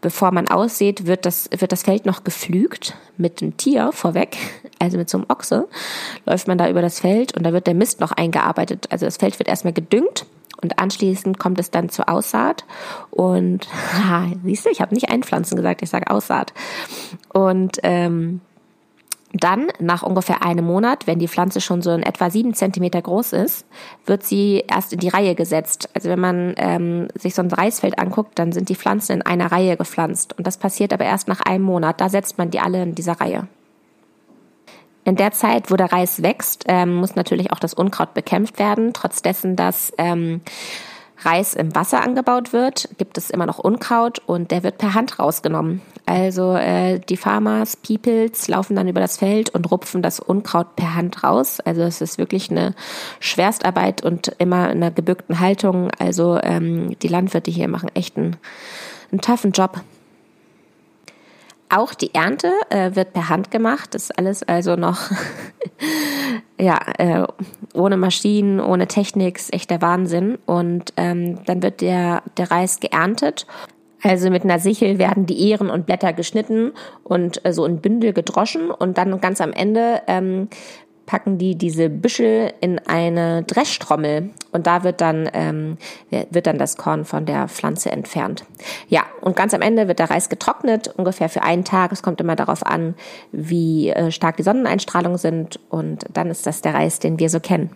bevor 0.00 0.32
man 0.32 0.48
aussieht, 0.48 1.06
wird 1.06 1.24
das, 1.24 1.48
wird 1.56 1.70
das 1.70 1.84
Feld 1.84 2.04
noch 2.04 2.24
geflügt 2.24 2.96
mit 3.16 3.42
einem 3.42 3.56
Tier 3.56 3.92
vorweg, 3.92 4.36
also 4.80 4.98
mit 4.98 5.08
so 5.08 5.18
einem 5.18 5.26
Ochse, 5.28 5.68
läuft 6.26 6.48
man 6.48 6.58
da 6.58 6.68
über 6.68 6.82
das 6.82 6.98
Feld 6.98 7.36
und 7.36 7.44
da 7.44 7.52
wird 7.52 7.68
der 7.68 7.74
Mist 7.74 8.00
noch 8.00 8.10
eingearbeitet. 8.10 8.88
Also 8.90 9.06
das 9.06 9.18
Feld 9.18 9.38
wird 9.38 9.48
erstmal 9.48 9.72
gedüngt 9.72 10.26
und 10.62 10.78
anschließend 10.78 11.38
kommt 11.38 11.58
es 11.58 11.70
dann 11.70 11.88
zur 11.88 12.08
Aussaat. 12.08 12.64
Und 13.10 13.68
ha, 14.08 14.26
siehst 14.44 14.66
du, 14.66 14.70
ich 14.70 14.80
habe 14.80 14.94
nicht 14.94 15.10
Einpflanzen 15.10 15.56
gesagt, 15.56 15.82
ich 15.82 15.90
sage 15.90 16.10
Aussaat. 16.10 16.52
Und 17.32 17.78
ähm, 17.82 18.40
dann, 19.32 19.68
nach 19.80 20.02
ungefähr 20.02 20.42
einem 20.42 20.64
Monat, 20.64 21.06
wenn 21.06 21.18
die 21.18 21.28
Pflanze 21.28 21.60
schon 21.60 21.82
so 21.82 21.90
in 21.90 22.02
etwa 22.02 22.30
sieben 22.30 22.54
Zentimeter 22.54 23.02
groß 23.02 23.32
ist, 23.34 23.66
wird 24.06 24.22
sie 24.22 24.64
erst 24.66 24.92
in 24.92 25.00
die 25.00 25.08
Reihe 25.08 25.34
gesetzt. 25.34 25.90
Also 25.94 26.08
wenn 26.08 26.20
man 26.20 26.54
ähm, 26.56 27.08
sich 27.14 27.34
so 27.34 27.42
ein 27.42 27.50
Reisfeld 27.50 27.98
anguckt, 27.98 28.38
dann 28.38 28.52
sind 28.52 28.68
die 28.68 28.76
Pflanzen 28.76 29.16
in 29.16 29.22
einer 29.22 29.52
Reihe 29.52 29.76
gepflanzt. 29.76 30.38
Und 30.38 30.46
das 30.46 30.56
passiert 30.56 30.92
aber 30.92 31.04
erst 31.04 31.28
nach 31.28 31.40
einem 31.40 31.64
Monat. 31.64 32.00
Da 32.00 32.08
setzt 32.08 32.38
man 32.38 32.50
die 32.50 32.60
alle 32.60 32.82
in 32.82 32.94
dieser 32.94 33.20
Reihe. 33.20 33.48
In 35.06 35.14
der 35.14 35.30
Zeit, 35.30 35.70
wo 35.70 35.76
der 35.76 35.92
Reis 35.92 36.24
wächst, 36.24 36.64
ähm, 36.66 36.96
muss 36.96 37.14
natürlich 37.14 37.52
auch 37.52 37.60
das 37.60 37.74
Unkraut 37.74 38.12
bekämpft 38.12 38.58
werden. 38.58 38.92
Trotz 38.92 39.22
dessen, 39.22 39.54
dass 39.54 39.92
ähm, 39.98 40.40
Reis 41.20 41.54
im 41.54 41.76
Wasser 41.76 42.02
angebaut 42.02 42.52
wird, 42.52 42.88
gibt 42.98 43.16
es 43.16 43.30
immer 43.30 43.46
noch 43.46 43.60
Unkraut 43.60 44.20
und 44.26 44.50
der 44.50 44.64
wird 44.64 44.78
per 44.78 44.94
Hand 44.94 45.20
rausgenommen. 45.20 45.80
Also 46.06 46.56
äh, 46.56 46.98
die 46.98 47.16
Farmers, 47.16 47.76
Peoples 47.76 48.48
laufen 48.48 48.74
dann 48.74 48.88
über 48.88 48.98
das 48.98 49.16
Feld 49.16 49.50
und 49.50 49.70
rupfen 49.70 50.02
das 50.02 50.18
Unkraut 50.18 50.74
per 50.74 50.96
Hand 50.96 51.22
raus. 51.22 51.60
Also 51.60 51.82
es 51.82 52.00
ist 52.00 52.18
wirklich 52.18 52.50
eine 52.50 52.74
Schwerstarbeit 53.20 54.02
und 54.02 54.34
immer 54.38 54.72
in 54.72 54.78
einer 54.78 54.90
gebückten 54.90 55.38
Haltung. 55.38 55.92
Also 56.00 56.40
ähm, 56.42 56.98
die 56.98 57.08
Landwirte 57.08 57.52
hier 57.52 57.68
machen 57.68 57.92
echt 57.94 58.16
einen, 58.16 58.38
einen 59.12 59.20
toughen 59.20 59.52
Job. 59.52 59.80
Auch 61.68 61.94
die 61.94 62.14
Ernte 62.14 62.52
äh, 62.70 62.94
wird 62.94 63.12
per 63.12 63.28
Hand 63.28 63.50
gemacht. 63.50 63.94
Das 63.94 64.04
ist 64.04 64.18
alles 64.18 64.42
also 64.42 64.76
noch 64.76 65.10
ja 66.60 66.78
äh, 66.98 67.26
ohne 67.74 67.96
Maschinen, 67.96 68.60
ohne 68.60 68.86
Technik, 68.86 69.36
ist 69.36 69.52
echt 69.52 69.70
der 69.70 69.82
Wahnsinn. 69.82 70.38
Und 70.46 70.92
ähm, 70.96 71.44
dann 71.44 71.62
wird 71.62 71.80
der 71.80 72.22
der 72.36 72.50
Reis 72.50 72.80
geerntet. 72.80 73.46
Also 74.02 74.30
mit 74.30 74.44
einer 74.44 74.58
Sichel 74.58 74.98
werden 74.98 75.26
die 75.26 75.50
Ähren 75.50 75.70
und 75.70 75.86
Blätter 75.86 76.12
geschnitten 76.12 76.72
und 77.02 77.44
äh, 77.44 77.52
so 77.52 77.64
in 77.64 77.80
Bündel 77.80 78.12
gedroschen 78.12 78.70
und 78.70 78.98
dann 78.98 79.20
ganz 79.20 79.40
am 79.40 79.52
Ende 79.52 80.02
ähm, 80.06 80.48
packen 81.06 81.38
die 81.38 81.56
diese 81.56 81.88
Büschel 81.88 82.52
in 82.60 82.78
eine 82.80 83.44
Dreschtrommel 83.44 84.30
und 84.52 84.66
da 84.66 84.84
wird 84.84 85.00
dann 85.00 85.28
ähm, 85.32 85.78
wird 86.10 86.46
dann 86.46 86.58
das 86.58 86.76
Korn 86.76 87.04
von 87.04 87.24
der 87.24 87.48
Pflanze 87.48 87.90
entfernt. 87.90 88.44
Ja, 88.88 89.04
und 89.20 89.36
ganz 89.36 89.54
am 89.54 89.62
Ende 89.62 89.88
wird 89.88 90.00
der 90.00 90.10
Reis 90.10 90.28
getrocknet, 90.28 90.88
ungefähr 90.96 91.28
für 91.28 91.42
einen 91.42 91.64
Tag. 91.64 91.92
Es 91.92 92.02
kommt 92.02 92.20
immer 92.20 92.36
darauf 92.36 92.66
an, 92.66 92.94
wie 93.32 93.90
äh, 93.90 94.10
stark 94.10 94.36
die 94.36 94.42
Sonneneinstrahlungen 94.42 95.18
sind 95.18 95.60
und 95.70 96.04
dann 96.12 96.28
ist 96.28 96.46
das 96.46 96.60
der 96.60 96.74
Reis, 96.74 96.98
den 96.98 97.18
wir 97.18 97.30
so 97.30 97.40
kennen. 97.40 97.70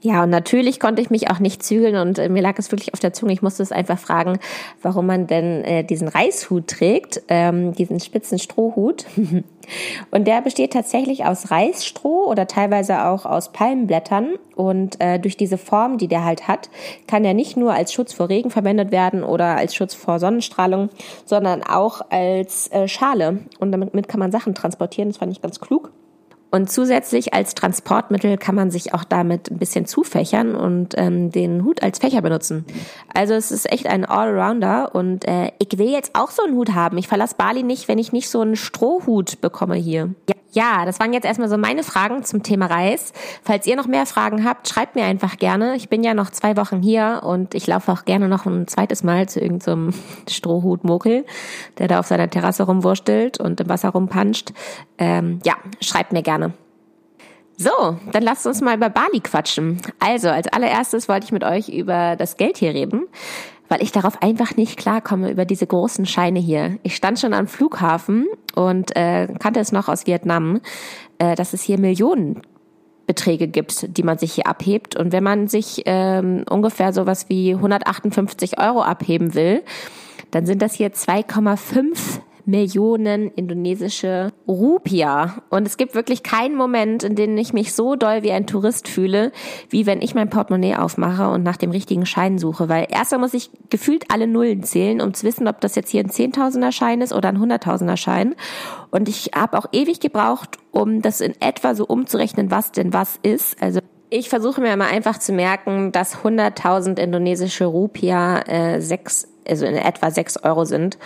Ja, 0.00 0.22
und 0.22 0.30
natürlich 0.30 0.78
konnte 0.78 1.02
ich 1.02 1.10
mich 1.10 1.28
auch 1.28 1.40
nicht 1.40 1.64
zügeln 1.64 1.96
und 1.96 2.20
äh, 2.20 2.28
mir 2.28 2.40
lag 2.40 2.56
es 2.58 2.70
wirklich 2.70 2.94
auf 2.94 3.00
der 3.00 3.12
Zunge. 3.12 3.32
Ich 3.32 3.42
musste 3.42 3.64
es 3.64 3.72
einfach 3.72 3.98
fragen, 3.98 4.38
warum 4.80 5.06
man 5.06 5.26
denn 5.26 5.64
äh, 5.64 5.82
diesen 5.82 6.06
Reishut 6.06 6.68
trägt, 6.68 7.22
ähm, 7.26 7.72
diesen 7.72 7.98
spitzen 7.98 8.38
Strohhut. 8.38 9.06
und 10.12 10.28
der 10.28 10.40
besteht 10.40 10.72
tatsächlich 10.72 11.24
aus 11.24 11.50
Reisstroh 11.50 12.26
oder 12.28 12.46
teilweise 12.46 13.06
auch 13.06 13.26
aus 13.26 13.50
Palmenblättern. 13.50 14.36
Und 14.54 15.00
äh, 15.00 15.18
durch 15.18 15.36
diese 15.36 15.58
Form, 15.58 15.98
die 15.98 16.06
der 16.06 16.24
halt 16.24 16.46
hat, 16.46 16.70
kann 17.08 17.24
er 17.24 17.34
nicht 17.34 17.56
nur 17.56 17.74
als 17.74 17.92
Schutz 17.92 18.12
vor 18.12 18.28
Regen 18.28 18.50
verwendet 18.50 18.92
werden 18.92 19.24
oder 19.24 19.56
als 19.56 19.74
Schutz 19.74 19.94
vor 19.94 20.20
Sonnenstrahlung, 20.20 20.90
sondern 21.24 21.64
auch 21.64 22.02
als 22.10 22.70
äh, 22.70 22.86
Schale. 22.86 23.40
Und 23.58 23.72
damit 23.72 24.06
kann 24.06 24.20
man 24.20 24.30
Sachen 24.30 24.54
transportieren. 24.54 25.08
Das 25.08 25.18
fand 25.18 25.32
ich 25.32 25.42
ganz 25.42 25.58
klug. 25.58 25.90
Und 26.50 26.70
zusätzlich 26.70 27.34
als 27.34 27.54
Transportmittel 27.54 28.38
kann 28.38 28.54
man 28.54 28.70
sich 28.70 28.94
auch 28.94 29.04
damit 29.04 29.50
ein 29.50 29.58
bisschen 29.58 29.84
zufächern 29.84 30.54
und 30.54 30.94
ähm, 30.96 31.30
den 31.30 31.64
Hut 31.64 31.82
als 31.82 31.98
Fächer 31.98 32.22
benutzen. 32.22 32.64
Also 33.12 33.34
es 33.34 33.50
ist 33.50 33.70
echt 33.70 33.86
ein 33.86 34.06
Allrounder 34.06 34.94
und 34.94 35.26
äh, 35.28 35.52
ich 35.58 35.78
will 35.78 35.90
jetzt 35.90 36.14
auch 36.14 36.30
so 36.30 36.42
einen 36.42 36.56
Hut 36.56 36.74
haben. 36.74 36.96
Ich 36.96 37.08
verlasse 37.08 37.34
Bali 37.36 37.62
nicht, 37.62 37.88
wenn 37.88 37.98
ich 37.98 38.12
nicht 38.12 38.30
so 38.30 38.40
einen 38.40 38.56
Strohhut 38.56 39.40
bekomme 39.42 39.76
hier. 39.76 40.14
Ja. 40.28 40.37
Ja, 40.52 40.86
das 40.86 40.98
waren 40.98 41.12
jetzt 41.12 41.26
erstmal 41.26 41.48
so 41.48 41.58
meine 41.58 41.82
Fragen 41.82 42.24
zum 42.24 42.42
Thema 42.42 42.66
Reis. 42.66 43.12
Falls 43.42 43.66
ihr 43.66 43.76
noch 43.76 43.86
mehr 43.86 44.06
Fragen 44.06 44.44
habt, 44.44 44.68
schreibt 44.68 44.94
mir 44.96 45.04
einfach 45.04 45.36
gerne. 45.36 45.76
Ich 45.76 45.90
bin 45.90 46.02
ja 46.02 46.14
noch 46.14 46.30
zwei 46.30 46.56
Wochen 46.56 46.80
hier 46.80 47.20
und 47.22 47.54
ich 47.54 47.66
laufe 47.66 47.92
auch 47.92 48.06
gerne 48.06 48.28
noch 48.28 48.46
ein 48.46 48.66
zweites 48.66 49.04
Mal 49.04 49.28
zu 49.28 49.40
irgendeinem 49.40 49.92
so 49.92 49.98
Strohhut-Mokel, 50.30 51.26
der 51.76 51.88
da 51.88 52.00
auf 52.00 52.06
seiner 52.06 52.30
Terrasse 52.30 52.62
rumwurstelt 52.62 53.38
und 53.38 53.60
im 53.60 53.68
Wasser 53.68 53.90
rumpanscht. 53.90 54.52
Ähm, 54.96 55.40
ja, 55.44 55.54
schreibt 55.82 56.12
mir 56.12 56.22
gerne. 56.22 56.54
So, 57.60 57.98
dann 58.12 58.22
lasst 58.22 58.46
uns 58.46 58.60
mal 58.60 58.76
über 58.76 58.88
Bali 58.88 59.20
quatschen. 59.20 59.82
Also, 59.98 60.28
als 60.28 60.46
allererstes 60.46 61.08
wollte 61.08 61.26
ich 61.26 61.32
mit 61.32 61.42
euch 61.42 61.68
über 61.68 62.14
das 62.16 62.36
Geld 62.36 62.56
hier 62.56 62.72
reden 62.72 63.08
weil 63.68 63.82
ich 63.82 63.92
darauf 63.92 64.22
einfach 64.22 64.56
nicht 64.56 64.78
klarkomme 64.78 65.30
über 65.30 65.44
diese 65.44 65.66
großen 65.66 66.06
Scheine 66.06 66.38
hier. 66.38 66.78
Ich 66.82 66.96
stand 66.96 67.18
schon 67.18 67.34
am 67.34 67.46
Flughafen 67.46 68.26
und 68.54 68.96
äh, 68.96 69.28
kannte 69.38 69.60
es 69.60 69.72
noch 69.72 69.88
aus 69.88 70.06
Vietnam, 70.06 70.60
äh, 71.18 71.34
dass 71.34 71.52
es 71.52 71.62
hier 71.62 71.78
Millionen 71.78 72.42
Beträge 73.06 73.48
gibt, 73.48 73.96
die 73.96 74.02
man 74.02 74.18
sich 74.18 74.34
hier 74.34 74.46
abhebt. 74.46 74.96
Und 74.96 75.12
wenn 75.12 75.24
man 75.24 75.48
sich 75.48 75.82
ähm, 75.86 76.44
ungefähr 76.48 76.92
sowas 76.92 77.28
wie 77.28 77.54
158 77.54 78.58
Euro 78.58 78.82
abheben 78.82 79.34
will, 79.34 79.62
dann 80.30 80.44
sind 80.44 80.60
das 80.60 80.74
hier 80.74 80.92
2,5 80.92 82.20
Millionen 82.48 83.28
indonesische 83.28 84.32
Rupia. 84.48 85.42
Und 85.50 85.66
es 85.66 85.76
gibt 85.76 85.94
wirklich 85.94 86.22
keinen 86.22 86.56
Moment, 86.56 87.04
in 87.04 87.14
dem 87.14 87.36
ich 87.36 87.52
mich 87.52 87.74
so 87.74 87.94
doll 87.94 88.22
wie 88.22 88.32
ein 88.32 88.46
Tourist 88.46 88.88
fühle, 88.88 89.32
wie 89.68 89.84
wenn 89.84 90.00
ich 90.00 90.14
mein 90.14 90.30
Portemonnaie 90.30 90.76
aufmache 90.76 91.28
und 91.28 91.42
nach 91.42 91.58
dem 91.58 91.70
richtigen 91.70 92.06
Schein 92.06 92.38
suche. 92.38 92.70
Weil 92.70 92.86
erstmal 92.88 93.20
muss 93.20 93.34
ich 93.34 93.50
gefühlt 93.68 94.06
alle 94.10 94.26
Nullen 94.26 94.62
zählen, 94.62 95.02
um 95.02 95.12
zu 95.12 95.26
wissen, 95.26 95.46
ob 95.46 95.60
das 95.60 95.74
jetzt 95.74 95.90
hier 95.90 96.02
ein 96.02 96.08
Zehntausender 96.08 96.72
Schein 96.72 97.02
ist 97.02 97.12
oder 97.12 97.28
ein 97.28 97.38
Hunderttausender 97.38 97.98
Schein. 97.98 98.34
Und 98.90 99.10
ich 99.10 99.32
habe 99.34 99.58
auch 99.58 99.66
ewig 99.72 100.00
gebraucht, 100.00 100.56
um 100.72 101.02
das 101.02 101.20
in 101.20 101.34
etwa 101.40 101.74
so 101.74 101.84
umzurechnen, 101.84 102.50
was 102.50 102.72
denn 102.72 102.94
was 102.94 103.18
ist. 103.22 103.62
Also 103.62 103.80
ich 104.08 104.30
versuche 104.30 104.62
mir 104.62 104.72
immer 104.72 104.86
einfach 104.86 105.18
zu 105.18 105.32
merken, 105.34 105.92
dass 105.92 106.16
100.000 106.16 106.98
indonesische 106.98 107.66
Rupia 107.66 108.40
äh, 108.40 108.80
sechs, 108.80 109.28
also 109.46 109.66
in 109.66 109.74
etwa 109.74 110.10
sechs 110.10 110.42
Euro 110.42 110.64
sind. 110.64 110.96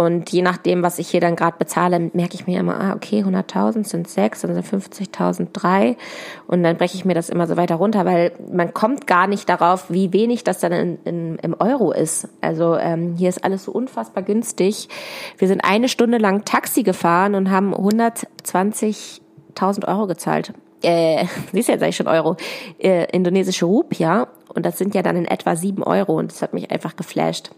Und 0.00 0.32
je 0.32 0.40
nachdem, 0.40 0.82
was 0.82 0.98
ich 0.98 1.10
hier 1.10 1.20
dann 1.20 1.36
gerade 1.36 1.58
bezahle, 1.58 2.10
merke 2.14 2.32
ich 2.32 2.46
mir 2.46 2.58
immer, 2.58 2.80
ah, 2.80 2.94
okay, 2.94 3.22
100.000 3.22 3.86
sind 3.86 4.08
sechs, 4.08 4.40
dann 4.40 4.54
sind 4.54 4.64
50.000 4.64 5.48
drei. 5.52 5.98
Und 6.46 6.62
dann 6.62 6.78
breche 6.78 6.96
ich 6.96 7.04
mir 7.04 7.12
das 7.12 7.28
immer 7.28 7.46
so 7.46 7.58
weiter 7.58 7.74
runter, 7.74 8.06
weil 8.06 8.32
man 8.50 8.72
kommt 8.72 9.06
gar 9.06 9.26
nicht 9.26 9.46
darauf, 9.50 9.90
wie 9.90 10.14
wenig 10.14 10.42
das 10.42 10.60
dann 10.60 10.72
in, 10.72 10.98
in, 11.04 11.36
im 11.40 11.54
Euro 11.58 11.92
ist. 11.92 12.28
Also 12.40 12.76
ähm, 12.76 13.16
hier 13.18 13.28
ist 13.28 13.44
alles 13.44 13.64
so 13.64 13.72
unfassbar 13.72 14.22
günstig. 14.22 14.88
Wir 15.36 15.48
sind 15.48 15.60
eine 15.60 15.90
Stunde 15.90 16.16
lang 16.16 16.46
Taxi 16.46 16.82
gefahren 16.82 17.34
und 17.34 17.50
haben 17.50 17.74
120.000 17.74 19.86
Euro 19.86 20.06
gezahlt. 20.06 20.54
Äh, 20.82 21.26
siehst 21.52 21.68
du 21.68 21.72
jetzt 21.72 21.82
eigentlich 21.82 21.96
schon 21.96 22.08
Euro, 22.08 22.38
äh, 22.78 23.04
indonesische 23.14 23.66
Rupia. 23.66 24.28
Und 24.54 24.64
das 24.64 24.78
sind 24.78 24.94
ja 24.94 25.02
dann 25.02 25.16
in 25.16 25.26
etwa 25.26 25.56
sieben 25.56 25.82
Euro. 25.82 26.16
Und 26.16 26.32
das 26.32 26.40
hat 26.40 26.54
mich 26.54 26.70
einfach 26.70 26.96
geflasht. 26.96 27.50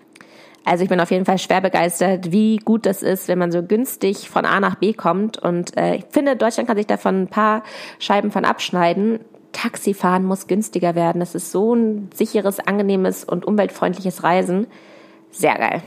Also 0.64 0.85
ich 0.85 0.88
bin 0.88 1.00
auf 1.00 1.11
jeden 1.11 1.25
Fall 1.25 1.38
schwer 1.38 1.61
begeistert, 1.61 2.31
wie 2.31 2.59
gut 2.59 2.87
das 2.87 3.02
ist, 3.02 3.28
wenn 3.28 3.38
man 3.38 3.50
so 3.50 3.62
günstig 3.62 4.28
von 4.28 4.45
A 4.45 4.61
nach 4.61 4.76
B 4.76 4.92
kommt. 4.92 5.38
Und 5.38 5.76
äh, 5.76 5.97
ich 5.97 6.04
finde, 6.11 6.37
Deutschland 6.37 6.69
kann 6.69 6.76
sich 6.76 6.87
davon 6.87 7.23
ein 7.23 7.28
paar 7.28 7.64
Scheiben 7.99 8.31
von 8.31 8.45
abschneiden. 8.45 9.21
Taxifahren 9.52 10.25
muss 10.25 10.47
günstiger 10.47 10.95
werden. 10.95 11.21
Das 11.21 11.35
ist 11.35 11.52
so 11.52 11.75
ein 11.75 12.11
sicheres, 12.14 12.61
angenehmes 12.61 13.25
und 13.25 13.45
umweltfreundliches 13.45 14.23
Reisen. 14.23 14.66
Sehr 15.31 15.57
geil. 15.57 15.83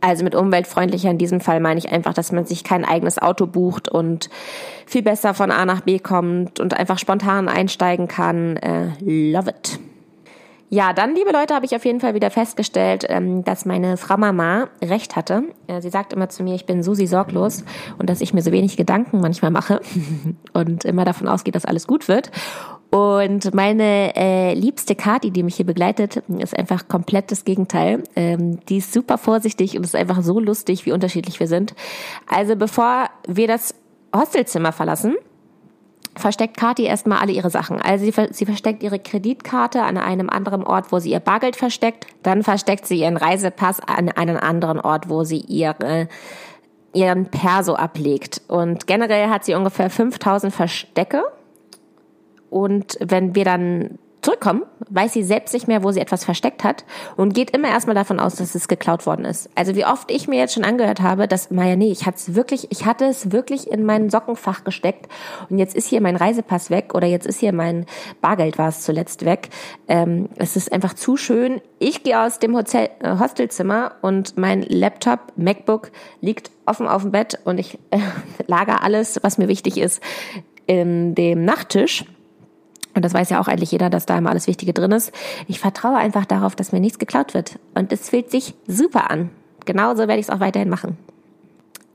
Also 0.00 0.24
mit 0.24 0.34
umweltfreundlicher 0.34 1.10
in 1.10 1.18
diesem 1.18 1.40
Fall 1.40 1.60
meine 1.60 1.78
ich 1.78 1.92
einfach, 1.92 2.14
dass 2.14 2.32
man 2.32 2.46
sich 2.46 2.64
kein 2.64 2.84
eigenes 2.84 3.18
Auto 3.18 3.46
bucht 3.46 3.88
und 3.88 4.30
viel 4.86 5.02
besser 5.02 5.34
von 5.34 5.50
A 5.50 5.66
nach 5.66 5.82
B 5.82 5.98
kommt 5.98 6.58
und 6.58 6.74
einfach 6.74 6.98
spontan 6.98 7.48
einsteigen 7.48 8.08
kann. 8.08 8.56
Äh, 8.56 8.92
love 9.00 9.50
it. 9.50 9.78
Ja, 10.72 10.92
dann, 10.92 11.16
liebe 11.16 11.32
Leute, 11.32 11.52
habe 11.52 11.66
ich 11.66 11.74
auf 11.74 11.84
jeden 11.84 11.98
Fall 11.98 12.14
wieder 12.14 12.30
festgestellt, 12.30 13.04
ähm, 13.08 13.42
dass 13.42 13.66
meine 13.66 13.96
Frau 13.96 14.16
Mama 14.16 14.68
recht 14.80 15.16
hatte. 15.16 15.42
Äh, 15.66 15.80
sie 15.80 15.90
sagt 15.90 16.12
immer 16.12 16.28
zu 16.28 16.44
mir, 16.44 16.54
ich 16.54 16.64
bin 16.64 16.84
Susi 16.84 17.08
sorglos 17.08 17.64
und 17.98 18.08
dass 18.08 18.20
ich 18.20 18.32
mir 18.32 18.40
so 18.40 18.52
wenig 18.52 18.76
Gedanken 18.76 19.20
manchmal 19.20 19.50
mache 19.50 19.80
und 20.52 20.84
immer 20.84 21.04
davon 21.04 21.26
ausgeht, 21.26 21.56
dass 21.56 21.64
alles 21.64 21.88
gut 21.88 22.06
wird. 22.06 22.30
Und 22.90 23.52
meine 23.52 24.14
äh, 24.14 24.54
liebste 24.54 24.94
Kati, 24.94 25.32
die 25.32 25.42
mich 25.42 25.56
hier 25.56 25.66
begleitet, 25.66 26.22
ist 26.38 26.56
einfach 26.56 26.86
komplett 26.86 27.32
das 27.32 27.44
Gegenteil. 27.44 28.04
Ähm, 28.14 28.60
die 28.66 28.76
ist 28.76 28.92
super 28.92 29.18
vorsichtig 29.18 29.76
und 29.76 29.82
ist 29.82 29.96
einfach 29.96 30.22
so 30.22 30.38
lustig, 30.38 30.86
wie 30.86 30.92
unterschiedlich 30.92 31.40
wir 31.40 31.48
sind. 31.48 31.74
Also 32.28 32.54
bevor 32.54 33.10
wir 33.26 33.48
das 33.48 33.74
Hostelzimmer 34.14 34.70
verlassen, 34.70 35.16
versteckt 36.16 36.56
Kathi 36.56 36.84
erstmal 36.84 37.18
alle 37.18 37.32
ihre 37.32 37.50
Sachen. 37.50 37.80
Also 37.80 38.04
sie, 38.04 38.14
sie, 38.30 38.46
versteckt 38.46 38.82
ihre 38.82 38.98
Kreditkarte 38.98 39.82
an 39.82 39.96
einem 39.96 40.28
anderen 40.28 40.64
Ort, 40.64 40.92
wo 40.92 40.98
sie 40.98 41.10
ihr 41.10 41.20
Bargeld 41.20 41.56
versteckt. 41.56 42.06
Dann 42.22 42.42
versteckt 42.42 42.86
sie 42.86 43.00
ihren 43.00 43.16
Reisepass 43.16 43.80
an 43.80 44.08
einem 44.08 44.36
anderen 44.36 44.80
Ort, 44.80 45.08
wo 45.08 45.24
sie 45.24 45.38
ihre, 45.38 46.08
ihren 46.92 47.26
Perso 47.26 47.74
ablegt. 47.74 48.42
Und 48.48 48.86
generell 48.86 49.28
hat 49.28 49.44
sie 49.44 49.54
ungefähr 49.54 49.90
5000 49.90 50.52
Verstecke. 50.52 51.22
Und 52.50 52.98
wenn 53.00 53.34
wir 53.34 53.44
dann 53.44 53.98
zurückkommen, 54.22 54.62
weiß 54.88 55.12
sie 55.12 55.22
selbst 55.22 55.54
nicht 55.54 55.68
mehr, 55.68 55.82
wo 55.82 55.92
sie 55.92 56.00
etwas 56.00 56.24
versteckt 56.24 56.64
hat 56.64 56.84
und 57.16 57.34
geht 57.34 57.50
immer 57.50 57.68
erstmal 57.68 57.94
davon 57.94 58.20
aus, 58.20 58.36
dass 58.36 58.54
es 58.54 58.68
geklaut 58.68 59.06
worden 59.06 59.24
ist. 59.24 59.48
Also 59.54 59.74
wie 59.74 59.86
oft 59.86 60.10
ich 60.10 60.28
mir 60.28 60.38
jetzt 60.38 60.54
schon 60.54 60.64
angehört 60.64 61.00
habe, 61.00 61.28
dass, 61.28 61.50
Maja, 61.50 61.76
nee, 61.76 61.90
ich 61.90 62.06
hatte 62.06 62.18
es 62.18 62.34
wirklich, 62.34 62.70
ich 62.70 62.86
hatte 62.86 63.06
es 63.06 63.32
wirklich 63.32 63.70
in 63.70 63.84
mein 63.84 64.10
Sockenfach 64.10 64.64
gesteckt 64.64 65.10
und 65.48 65.58
jetzt 65.58 65.74
ist 65.74 65.86
hier 65.86 66.00
mein 66.00 66.16
Reisepass 66.16 66.70
weg 66.70 66.94
oder 66.94 67.06
jetzt 67.06 67.26
ist 67.26 67.40
hier 67.40 67.52
mein 67.52 67.86
Bargeld 68.20 68.58
war 68.58 68.68
es 68.68 68.82
zuletzt 68.82 69.24
weg. 69.24 69.48
Ähm, 69.88 70.28
es 70.36 70.56
ist 70.56 70.72
einfach 70.72 70.94
zu 70.94 71.16
schön. 71.16 71.60
Ich 71.78 72.02
gehe 72.02 72.20
aus 72.20 72.38
dem 72.38 72.54
Hotel, 72.56 72.90
äh, 73.00 73.18
Hostelzimmer 73.18 73.92
und 74.02 74.36
mein 74.36 74.62
Laptop, 74.62 75.32
MacBook 75.36 75.90
liegt 76.20 76.50
offen 76.66 76.86
auf 76.86 77.02
dem 77.02 77.10
Bett 77.10 77.38
und 77.44 77.58
ich 77.58 77.78
äh, 77.90 77.98
lager 78.46 78.82
alles, 78.82 79.18
was 79.22 79.38
mir 79.38 79.48
wichtig 79.48 79.78
ist, 79.78 80.02
in 80.66 81.14
dem 81.14 81.44
Nachttisch 81.44 82.04
und 82.94 83.04
das 83.04 83.14
weiß 83.14 83.30
ja 83.30 83.40
auch 83.40 83.48
eigentlich 83.48 83.72
jeder, 83.72 83.90
dass 83.90 84.06
da 84.06 84.18
immer 84.18 84.30
alles 84.30 84.46
Wichtige 84.46 84.72
drin 84.72 84.92
ist. 84.92 85.12
Ich 85.46 85.60
vertraue 85.60 85.96
einfach 85.96 86.24
darauf, 86.24 86.56
dass 86.56 86.72
mir 86.72 86.80
nichts 86.80 86.98
geklaut 86.98 87.34
wird. 87.34 87.58
Und 87.74 87.92
es 87.92 88.08
fühlt 88.08 88.30
sich 88.30 88.54
super 88.66 89.10
an. 89.10 89.30
Genauso 89.64 90.00
werde 90.00 90.18
ich 90.18 90.26
es 90.26 90.30
auch 90.30 90.40
weiterhin 90.40 90.68
machen. 90.68 90.96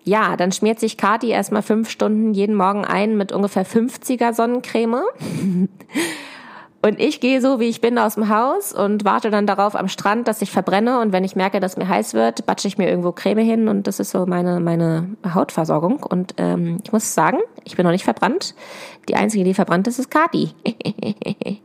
Ja, 0.04 0.38
dann 0.38 0.52
schmiert 0.52 0.80
sich 0.80 0.98
Kati 0.98 1.30
erstmal 1.30 1.64
fünf 1.64 1.90
Stunden 1.90 2.34
jeden 2.34 2.56
Morgen 2.56 2.86
ein 2.86 3.18
mit 3.18 3.32
ungefähr 3.32 3.66
50er 3.66 4.34
Sonnencreme. 4.34 5.02
Und 6.86 7.00
ich 7.00 7.20
gehe 7.20 7.42
so, 7.42 7.60
wie 7.60 7.68
ich 7.68 7.82
bin, 7.82 7.98
aus 7.98 8.14
dem 8.14 8.30
Haus 8.30 8.72
und 8.72 9.06
warte 9.06 9.32
dann 9.32 9.48
darauf 9.48 9.76
am 9.76 9.88
Strand, 9.88 10.28
dass 10.28 10.44
ich 10.44 10.52
verbrenne. 10.52 11.00
Und 11.00 11.14
wenn 11.14 11.24
ich 11.24 11.36
merke, 11.36 11.60
dass 11.60 11.78
mir 11.78 11.90
heiß 11.90 12.14
wird, 12.14 12.46
batsche 12.46 12.68
ich 12.68 12.78
mir 12.78 12.88
irgendwo 12.88 13.12
Creme 13.12 13.40
hin 13.40 13.68
und 13.70 13.88
das 13.88 14.00
ist 14.00 14.12
so 14.12 14.28
meine, 14.28 14.60
meine 14.60 15.10
Hautversorgung. 15.34 16.04
Und 16.04 16.36
ähm, 16.38 16.78
ich 16.84 16.92
muss 16.92 17.16
sagen, 17.16 17.40
ich 17.64 17.76
bin 17.76 17.86
noch 17.86 17.92
nicht 17.92 18.04
verbrannt. 18.04 18.54
Die 19.10 19.16
einzige, 19.16 19.44
die 19.44 19.56
verbrannt 19.56 19.88
ist, 19.88 19.98
ist 19.98 20.12
Kati. 20.12 20.52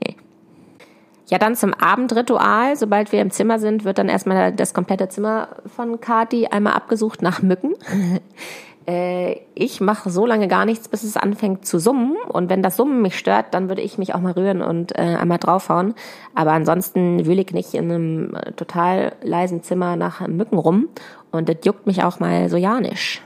ja, 1.29 1.37
dann 1.37 1.55
zum 1.55 1.75
Abendritual. 1.75 2.77
Sobald 2.77 3.12
wir 3.12 3.21
im 3.21 3.31
Zimmer 3.31 3.59
sind, 3.59 3.85
wird 3.85 3.99
dann 3.99 4.09
erstmal 4.09 4.55
das 4.55 4.73
komplette 4.73 5.11
Zimmer 5.11 5.49
von 5.67 6.00
Kati 6.00 6.47
einmal 6.47 6.73
abgesucht 6.73 7.21
nach 7.21 7.43
Mücken. 7.43 7.75
Äh, 8.90 9.42
ich 9.54 9.80
mache 9.80 10.11
so 10.11 10.26
lange 10.26 10.49
gar 10.49 10.64
nichts, 10.64 10.88
bis 10.88 11.04
es 11.04 11.16
anfängt 11.16 11.64
zu 11.64 11.78
summen. 11.78 12.16
Und 12.28 12.50
wenn 12.50 12.62
das 12.62 12.76
Summen 12.76 13.02
mich 13.02 13.16
stört, 13.16 13.54
dann 13.54 13.68
würde 13.68 13.82
ich 13.82 13.99
mich 13.99 14.14
auch 14.14 14.20
mal 14.20 14.32
rühren 14.32 14.62
und 14.62 14.99
äh, 14.99 15.02
einmal 15.02 15.38
draufhauen. 15.38 15.94
Aber 16.35 16.52
ansonsten 16.52 17.25
wühle 17.25 17.42
ich 17.42 17.52
nicht 17.52 17.75
in 17.75 17.85
einem 17.85 18.35
äh, 18.35 18.52
total 18.52 19.12
leisen 19.23 19.62
Zimmer 19.62 19.94
nach 19.94 20.26
Mücken 20.26 20.59
rum. 20.59 20.88
Und 21.30 21.49
das 21.49 21.59
juckt 21.64 21.87
mich 21.87 22.02
auch 22.02 22.18
mal 22.18 22.49
so 22.49 22.56
ja 22.56 22.80
nicht. 22.80 23.23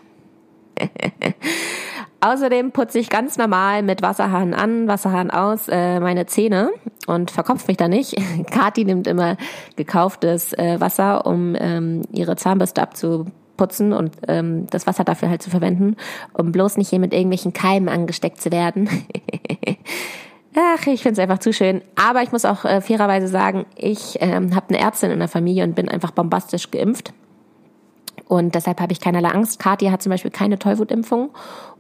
Außerdem 2.21 2.73
putze 2.73 2.99
ich 2.99 3.11
ganz 3.11 3.39
normal 3.39 3.83
mit 3.83 4.03
Wasserhahn 4.03 4.55
an, 4.55 4.89
Wasserhahn 4.89 5.31
aus 5.31 5.69
äh, 5.69 6.01
meine 6.01 6.27
Zähne 6.27 6.71
und 7.07 7.31
verkopft 7.31 7.69
mich 7.69 7.77
da 7.77 7.89
nicht. 7.89 8.17
Kathi 8.51 8.85
nimmt 8.85 9.07
immer 9.07 9.37
gekauftes 9.77 10.53
äh, 10.55 10.81
Wasser, 10.81 11.27
um 11.27 11.55
ähm, 11.59 12.03
ihre 12.13 12.37
Zahnbürste 12.37 12.83
abzu 12.83 13.27
putzen 13.57 13.93
und 13.93 14.13
ähm, 14.29 14.67
das 14.71 14.87
Wasser 14.87 15.05
dafür 15.05 15.31
halt 15.31 15.43
zu 15.43 15.51
verwenden, 15.51 15.97
um 16.33 16.53
bloß 16.53 16.77
nicht 16.77 16.89
hier 16.91 16.99
mit 16.99 17.13
irgendwelchen 17.13 17.53
Keimen 17.53 17.89
angesteckt 17.89 18.41
zu 18.41 18.51
werden. 18.53 18.89
Ach, 20.57 20.87
ich 20.87 21.03
finde 21.03 21.15
es 21.15 21.19
einfach 21.19 21.41
zu 21.41 21.53
schön. 21.53 21.83
Aber 21.97 22.23
ich 22.23 22.31
muss 22.31 22.45
auch 22.45 22.65
äh, 22.65 22.81
fairerweise 22.81 23.27
sagen, 23.27 23.67
ich 23.77 24.19
ähm, 24.21 24.55
habe 24.55 24.69
eine 24.69 24.79
Ärztin 24.79 25.11
in 25.11 25.19
der 25.19 25.29
Familie 25.29 25.65
und 25.65 25.75
bin 25.75 25.89
einfach 25.89 26.13
bombastisch 26.13 26.71
geimpft. 26.71 27.13
Und 28.35 28.57
deshalb 28.57 28.81
habe 28.81 28.91
ich 28.91 28.99
keinerlei 28.99 29.29
Angst. 29.29 29.61
Kathi 29.61 29.87
hat 29.87 30.03
zum 30.03 30.11
Beispiel 30.11 30.33
keine 30.33 30.59
Tollwutimpfung 30.59 31.31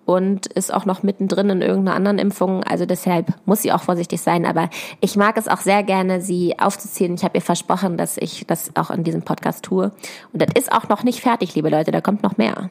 und 0.04 0.46
ist 0.46 0.72
auch 0.72 0.84
noch 0.84 1.02
mittendrin 1.02 1.50
in 1.50 1.62
irgendeiner 1.62 1.96
anderen 1.96 2.20
Impfung. 2.20 2.62
Also 2.62 2.86
deshalb 2.86 3.34
muss 3.44 3.62
sie 3.62 3.72
auch 3.72 3.82
vorsichtig 3.82 4.20
sein. 4.20 4.46
Aber 4.46 4.70
ich 5.00 5.16
mag 5.16 5.36
es 5.36 5.48
auch 5.48 5.58
sehr 5.58 5.82
gerne, 5.82 6.20
sie 6.20 6.56
aufzuziehen. 6.60 7.14
Ich 7.14 7.24
habe 7.24 7.36
ihr 7.36 7.42
versprochen, 7.42 7.96
dass 7.96 8.18
ich 8.18 8.46
das 8.46 8.70
auch 8.76 8.92
in 8.92 9.02
diesem 9.02 9.22
Podcast 9.22 9.64
tue. 9.64 9.90
Und 10.32 10.42
das 10.42 10.50
ist 10.56 10.70
auch 10.70 10.88
noch 10.88 11.02
nicht 11.02 11.20
fertig, 11.20 11.56
liebe 11.56 11.70
Leute. 11.70 11.90
Da 11.90 12.00
kommt 12.00 12.22
noch 12.22 12.36
mehr. 12.36 12.70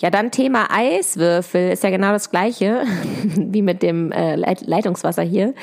Ja, 0.00 0.10
dann 0.10 0.32
Thema 0.32 0.66
Eiswürfel 0.72 1.70
ist 1.70 1.84
ja 1.84 1.90
genau 1.90 2.10
das 2.10 2.32
gleiche 2.32 2.82
wie 3.36 3.62
mit 3.62 3.84
dem 3.84 4.10
äh, 4.10 4.34
Leitungswasser 4.34 5.22
hier. 5.22 5.54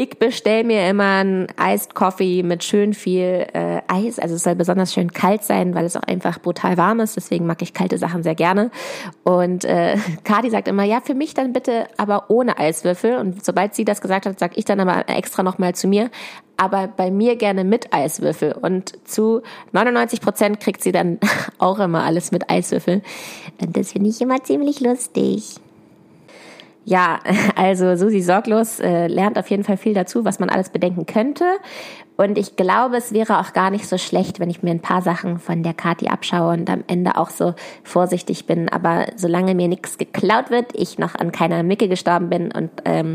Ich 0.00 0.16
bestell 0.20 0.62
mir 0.62 0.88
immer 0.88 1.16
einen 1.16 1.48
Iced 1.60 1.96
Coffee 1.96 2.44
mit 2.44 2.62
schön 2.62 2.94
viel 2.94 3.48
äh, 3.52 3.80
Eis. 3.88 4.20
Also 4.20 4.36
es 4.36 4.44
soll 4.44 4.54
besonders 4.54 4.94
schön 4.94 5.12
kalt 5.12 5.42
sein, 5.42 5.74
weil 5.74 5.84
es 5.84 5.96
auch 5.96 6.04
einfach 6.04 6.38
brutal 6.38 6.76
warm 6.76 7.00
ist. 7.00 7.16
Deswegen 7.16 7.46
mag 7.46 7.62
ich 7.62 7.74
kalte 7.74 7.98
Sachen 7.98 8.22
sehr 8.22 8.36
gerne. 8.36 8.70
Und 9.24 9.64
äh, 9.64 9.96
Kati 10.22 10.50
sagt 10.50 10.68
immer, 10.68 10.84
ja, 10.84 11.00
für 11.00 11.14
mich 11.14 11.34
dann 11.34 11.52
bitte 11.52 11.88
aber 11.96 12.30
ohne 12.30 12.58
Eiswürfel. 12.60 13.16
Und 13.16 13.44
sobald 13.44 13.74
sie 13.74 13.84
das 13.84 14.00
gesagt 14.00 14.26
hat, 14.26 14.38
sag 14.38 14.56
ich 14.56 14.64
dann 14.64 14.78
aber 14.78 15.08
extra 15.08 15.42
nochmal 15.42 15.74
zu 15.74 15.88
mir, 15.88 16.12
aber 16.56 16.86
bei 16.86 17.10
mir 17.10 17.34
gerne 17.34 17.64
mit 17.64 17.92
Eiswürfel. 17.92 18.52
Und 18.52 18.92
zu 19.04 19.42
99 19.72 20.20
Prozent 20.20 20.60
kriegt 20.60 20.80
sie 20.80 20.92
dann 20.92 21.18
auch 21.58 21.80
immer 21.80 22.04
alles 22.04 22.30
mit 22.30 22.48
Eiswürfel. 22.48 23.02
Und 23.60 23.76
das 23.76 23.90
finde 23.90 24.10
ich 24.10 24.20
immer 24.20 24.44
ziemlich 24.44 24.78
lustig. 24.78 25.56
Ja, 26.88 27.20
also 27.54 27.96
Susi 27.96 28.22
Sorglos 28.22 28.80
äh, 28.80 29.08
lernt 29.08 29.38
auf 29.38 29.50
jeden 29.50 29.62
Fall 29.62 29.76
viel 29.76 29.92
dazu, 29.92 30.24
was 30.24 30.38
man 30.38 30.48
alles 30.48 30.70
bedenken 30.70 31.04
könnte. 31.04 31.44
Und 32.16 32.38
ich 32.38 32.56
glaube, 32.56 32.96
es 32.96 33.12
wäre 33.12 33.40
auch 33.40 33.52
gar 33.52 33.70
nicht 33.70 33.86
so 33.86 33.98
schlecht, 33.98 34.40
wenn 34.40 34.48
ich 34.48 34.62
mir 34.62 34.70
ein 34.70 34.80
paar 34.80 35.02
Sachen 35.02 35.38
von 35.38 35.62
der 35.62 35.74
Kati 35.74 36.08
abschaue 36.08 36.54
und 36.54 36.70
am 36.70 36.82
Ende 36.86 37.18
auch 37.18 37.28
so 37.28 37.54
vorsichtig 37.84 38.46
bin. 38.46 38.70
Aber 38.70 39.06
solange 39.16 39.54
mir 39.54 39.68
nichts 39.68 39.98
geklaut 39.98 40.50
wird, 40.50 40.72
ich 40.72 40.98
noch 40.98 41.14
an 41.14 41.30
keiner 41.30 41.62
Micke 41.62 41.88
gestorben 41.88 42.30
bin 42.30 42.50
und 42.50 42.70
ähm, 42.86 43.14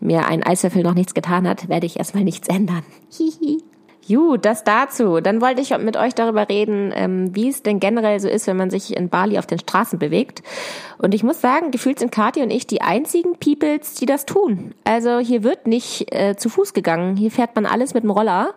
mir 0.00 0.26
ein 0.26 0.42
Eiswürfel 0.42 0.82
noch 0.82 0.94
nichts 0.94 1.12
getan 1.12 1.46
hat, 1.46 1.68
werde 1.68 1.84
ich 1.84 1.98
erstmal 1.98 2.24
nichts 2.24 2.48
ändern. 2.48 2.82
Hihi. 3.10 3.69
Gut, 4.10 4.44
das 4.44 4.64
dazu. 4.64 5.20
Dann 5.20 5.40
wollte 5.40 5.60
ich 5.60 5.76
mit 5.78 5.96
euch 5.96 6.16
darüber 6.16 6.48
reden, 6.48 6.92
ähm, 6.92 7.34
wie 7.34 7.48
es 7.48 7.62
denn 7.62 7.78
generell 7.78 8.18
so 8.18 8.28
ist, 8.28 8.48
wenn 8.48 8.56
man 8.56 8.68
sich 8.68 8.96
in 8.96 9.08
Bali 9.08 9.38
auf 9.38 9.46
den 9.46 9.60
Straßen 9.60 10.00
bewegt. 10.00 10.42
Und 10.98 11.14
ich 11.14 11.22
muss 11.22 11.40
sagen, 11.40 11.70
gefühlt 11.70 12.00
sind 12.00 12.10
Kathi 12.10 12.42
und 12.42 12.50
ich 12.50 12.66
die 12.66 12.82
einzigen 12.82 13.36
Peoples, 13.38 13.94
die 13.94 14.06
das 14.06 14.26
tun. 14.26 14.74
Also 14.82 15.20
hier 15.20 15.44
wird 15.44 15.68
nicht 15.68 16.12
äh, 16.12 16.34
zu 16.36 16.48
Fuß 16.48 16.74
gegangen. 16.74 17.16
Hier 17.16 17.30
fährt 17.30 17.54
man 17.54 17.66
alles 17.66 17.94
mit 17.94 18.02
dem 18.02 18.10
Roller. 18.10 18.54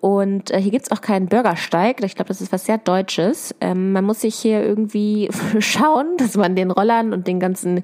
Und 0.00 0.52
äh, 0.52 0.60
hier 0.60 0.70
gibt's 0.70 0.90
auch 0.90 1.02
keinen 1.02 1.26
Bürgersteig. 1.26 2.02
Ich 2.02 2.14
glaube, 2.14 2.28
das 2.28 2.40
ist 2.40 2.52
was 2.52 2.64
sehr 2.64 2.78
Deutsches. 2.78 3.54
Ähm, 3.60 3.92
man 3.92 4.06
muss 4.06 4.22
sich 4.22 4.36
hier 4.36 4.62
irgendwie 4.62 5.28
schauen, 5.58 6.16
dass 6.16 6.36
man 6.36 6.56
den 6.56 6.70
Rollern 6.70 7.12
und 7.12 7.26
den 7.26 7.40
ganzen 7.40 7.82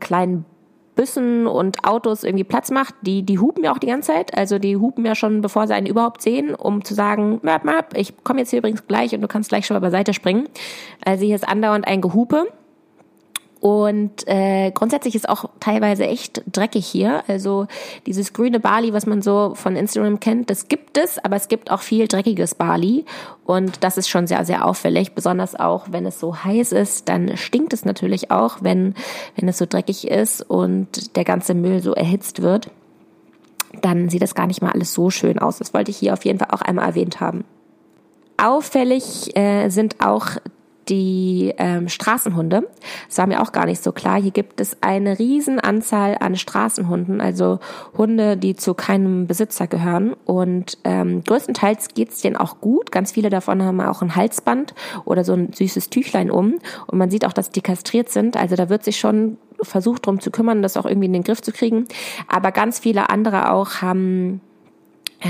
kleinen 0.00 0.44
Büssen 0.96 1.46
und 1.46 1.84
Autos 1.84 2.24
irgendwie 2.24 2.44
Platz 2.44 2.70
macht. 2.70 2.94
Die, 3.02 3.22
die 3.22 3.38
hupen 3.38 3.62
ja 3.62 3.72
auch 3.72 3.78
die 3.78 3.86
ganze 3.86 4.12
Zeit. 4.12 4.36
Also 4.36 4.58
die 4.58 4.76
hupen 4.76 5.06
ja 5.06 5.14
schon, 5.14 5.42
bevor 5.42 5.68
sie 5.68 5.74
einen 5.74 5.86
überhaupt 5.86 6.22
sehen, 6.22 6.54
um 6.54 6.84
zu 6.84 6.94
sagen, 6.94 7.38
map, 7.42 7.64
map, 7.64 7.96
ich 7.96 8.24
komme 8.24 8.40
jetzt 8.40 8.50
hier 8.50 8.58
übrigens 8.58 8.86
gleich 8.88 9.14
und 9.14 9.20
du 9.20 9.28
kannst 9.28 9.50
gleich 9.50 9.66
schon 9.66 9.76
mal 9.76 9.80
beiseite 9.80 10.14
springen. 10.14 10.48
Also 11.04 11.24
hier 11.24 11.36
ist 11.36 11.46
andauernd 11.46 11.86
ein 11.86 12.00
Gehupe. 12.00 12.48
Und 13.66 14.28
äh, 14.28 14.70
grundsätzlich 14.70 15.16
ist 15.16 15.28
auch 15.28 15.46
teilweise 15.58 16.06
echt 16.06 16.40
dreckig 16.46 16.86
hier. 16.86 17.24
Also 17.26 17.66
dieses 18.06 18.32
grüne 18.32 18.60
Bali, 18.60 18.92
was 18.92 19.06
man 19.06 19.22
so 19.22 19.54
von 19.56 19.74
Instagram 19.74 20.20
kennt, 20.20 20.50
das 20.50 20.68
gibt 20.68 20.96
es, 20.96 21.18
aber 21.18 21.34
es 21.34 21.48
gibt 21.48 21.72
auch 21.72 21.80
viel 21.80 22.06
dreckiges 22.06 22.54
Bali. 22.54 23.04
Und 23.44 23.82
das 23.82 23.98
ist 23.98 24.08
schon 24.08 24.28
sehr, 24.28 24.44
sehr 24.44 24.64
auffällig. 24.64 25.14
Besonders 25.16 25.56
auch, 25.56 25.86
wenn 25.90 26.06
es 26.06 26.20
so 26.20 26.44
heiß 26.44 26.70
ist, 26.70 27.08
dann 27.08 27.36
stinkt 27.36 27.72
es 27.72 27.84
natürlich 27.84 28.30
auch, 28.30 28.58
wenn, 28.60 28.94
wenn 29.34 29.48
es 29.48 29.58
so 29.58 29.66
dreckig 29.68 30.06
ist 30.06 30.48
und 30.48 31.16
der 31.16 31.24
ganze 31.24 31.52
Müll 31.54 31.82
so 31.82 31.92
erhitzt 31.92 32.42
wird. 32.42 32.70
Dann 33.82 34.10
sieht 34.10 34.22
das 34.22 34.36
gar 34.36 34.46
nicht 34.46 34.62
mal 34.62 34.70
alles 34.70 34.94
so 34.94 35.10
schön 35.10 35.40
aus. 35.40 35.58
Das 35.58 35.74
wollte 35.74 35.90
ich 35.90 35.96
hier 35.96 36.12
auf 36.12 36.24
jeden 36.24 36.38
Fall 36.38 36.50
auch 36.52 36.62
einmal 36.62 36.86
erwähnt 36.86 37.18
haben. 37.18 37.44
Auffällig 38.36 39.36
äh, 39.36 39.70
sind 39.70 39.96
auch 39.98 40.36
die 40.88 41.52
ähm, 41.58 41.88
Straßenhunde. 41.88 42.68
Das 43.08 43.18
war 43.18 43.26
mir 43.26 43.42
auch 43.42 43.52
gar 43.52 43.66
nicht 43.66 43.82
so 43.82 43.92
klar. 43.92 44.20
Hier 44.20 44.30
gibt 44.30 44.60
es 44.60 44.76
eine 44.82 45.18
riesen 45.18 45.58
Anzahl 45.58 46.16
an 46.20 46.36
Straßenhunden, 46.36 47.20
also 47.20 47.58
Hunde, 47.96 48.36
die 48.36 48.54
zu 48.54 48.74
keinem 48.74 49.26
Besitzer 49.26 49.66
gehören. 49.66 50.14
Und 50.24 50.78
ähm, 50.84 51.24
größtenteils 51.24 51.88
geht's 51.94 52.20
denen 52.20 52.36
auch 52.36 52.60
gut. 52.60 52.92
Ganz 52.92 53.12
viele 53.12 53.30
davon 53.30 53.62
haben 53.62 53.80
auch 53.80 54.02
ein 54.02 54.14
Halsband 54.14 54.74
oder 55.04 55.24
so 55.24 55.32
ein 55.32 55.52
süßes 55.52 55.90
Tüchlein 55.90 56.30
um. 56.30 56.58
Und 56.86 56.98
man 56.98 57.10
sieht 57.10 57.24
auch, 57.24 57.32
dass 57.32 57.50
die 57.50 57.62
kastriert 57.62 58.08
sind. 58.08 58.36
Also 58.36 58.56
da 58.56 58.68
wird 58.68 58.84
sich 58.84 58.98
schon 58.98 59.38
versucht, 59.62 60.06
drum 60.06 60.20
zu 60.20 60.30
kümmern, 60.30 60.62
das 60.62 60.76
auch 60.76 60.86
irgendwie 60.86 61.06
in 61.06 61.12
den 61.12 61.24
Griff 61.24 61.42
zu 61.42 61.52
kriegen. 61.52 61.86
Aber 62.28 62.52
ganz 62.52 62.78
viele 62.78 63.10
andere 63.10 63.50
auch 63.50 63.82
haben 63.82 64.40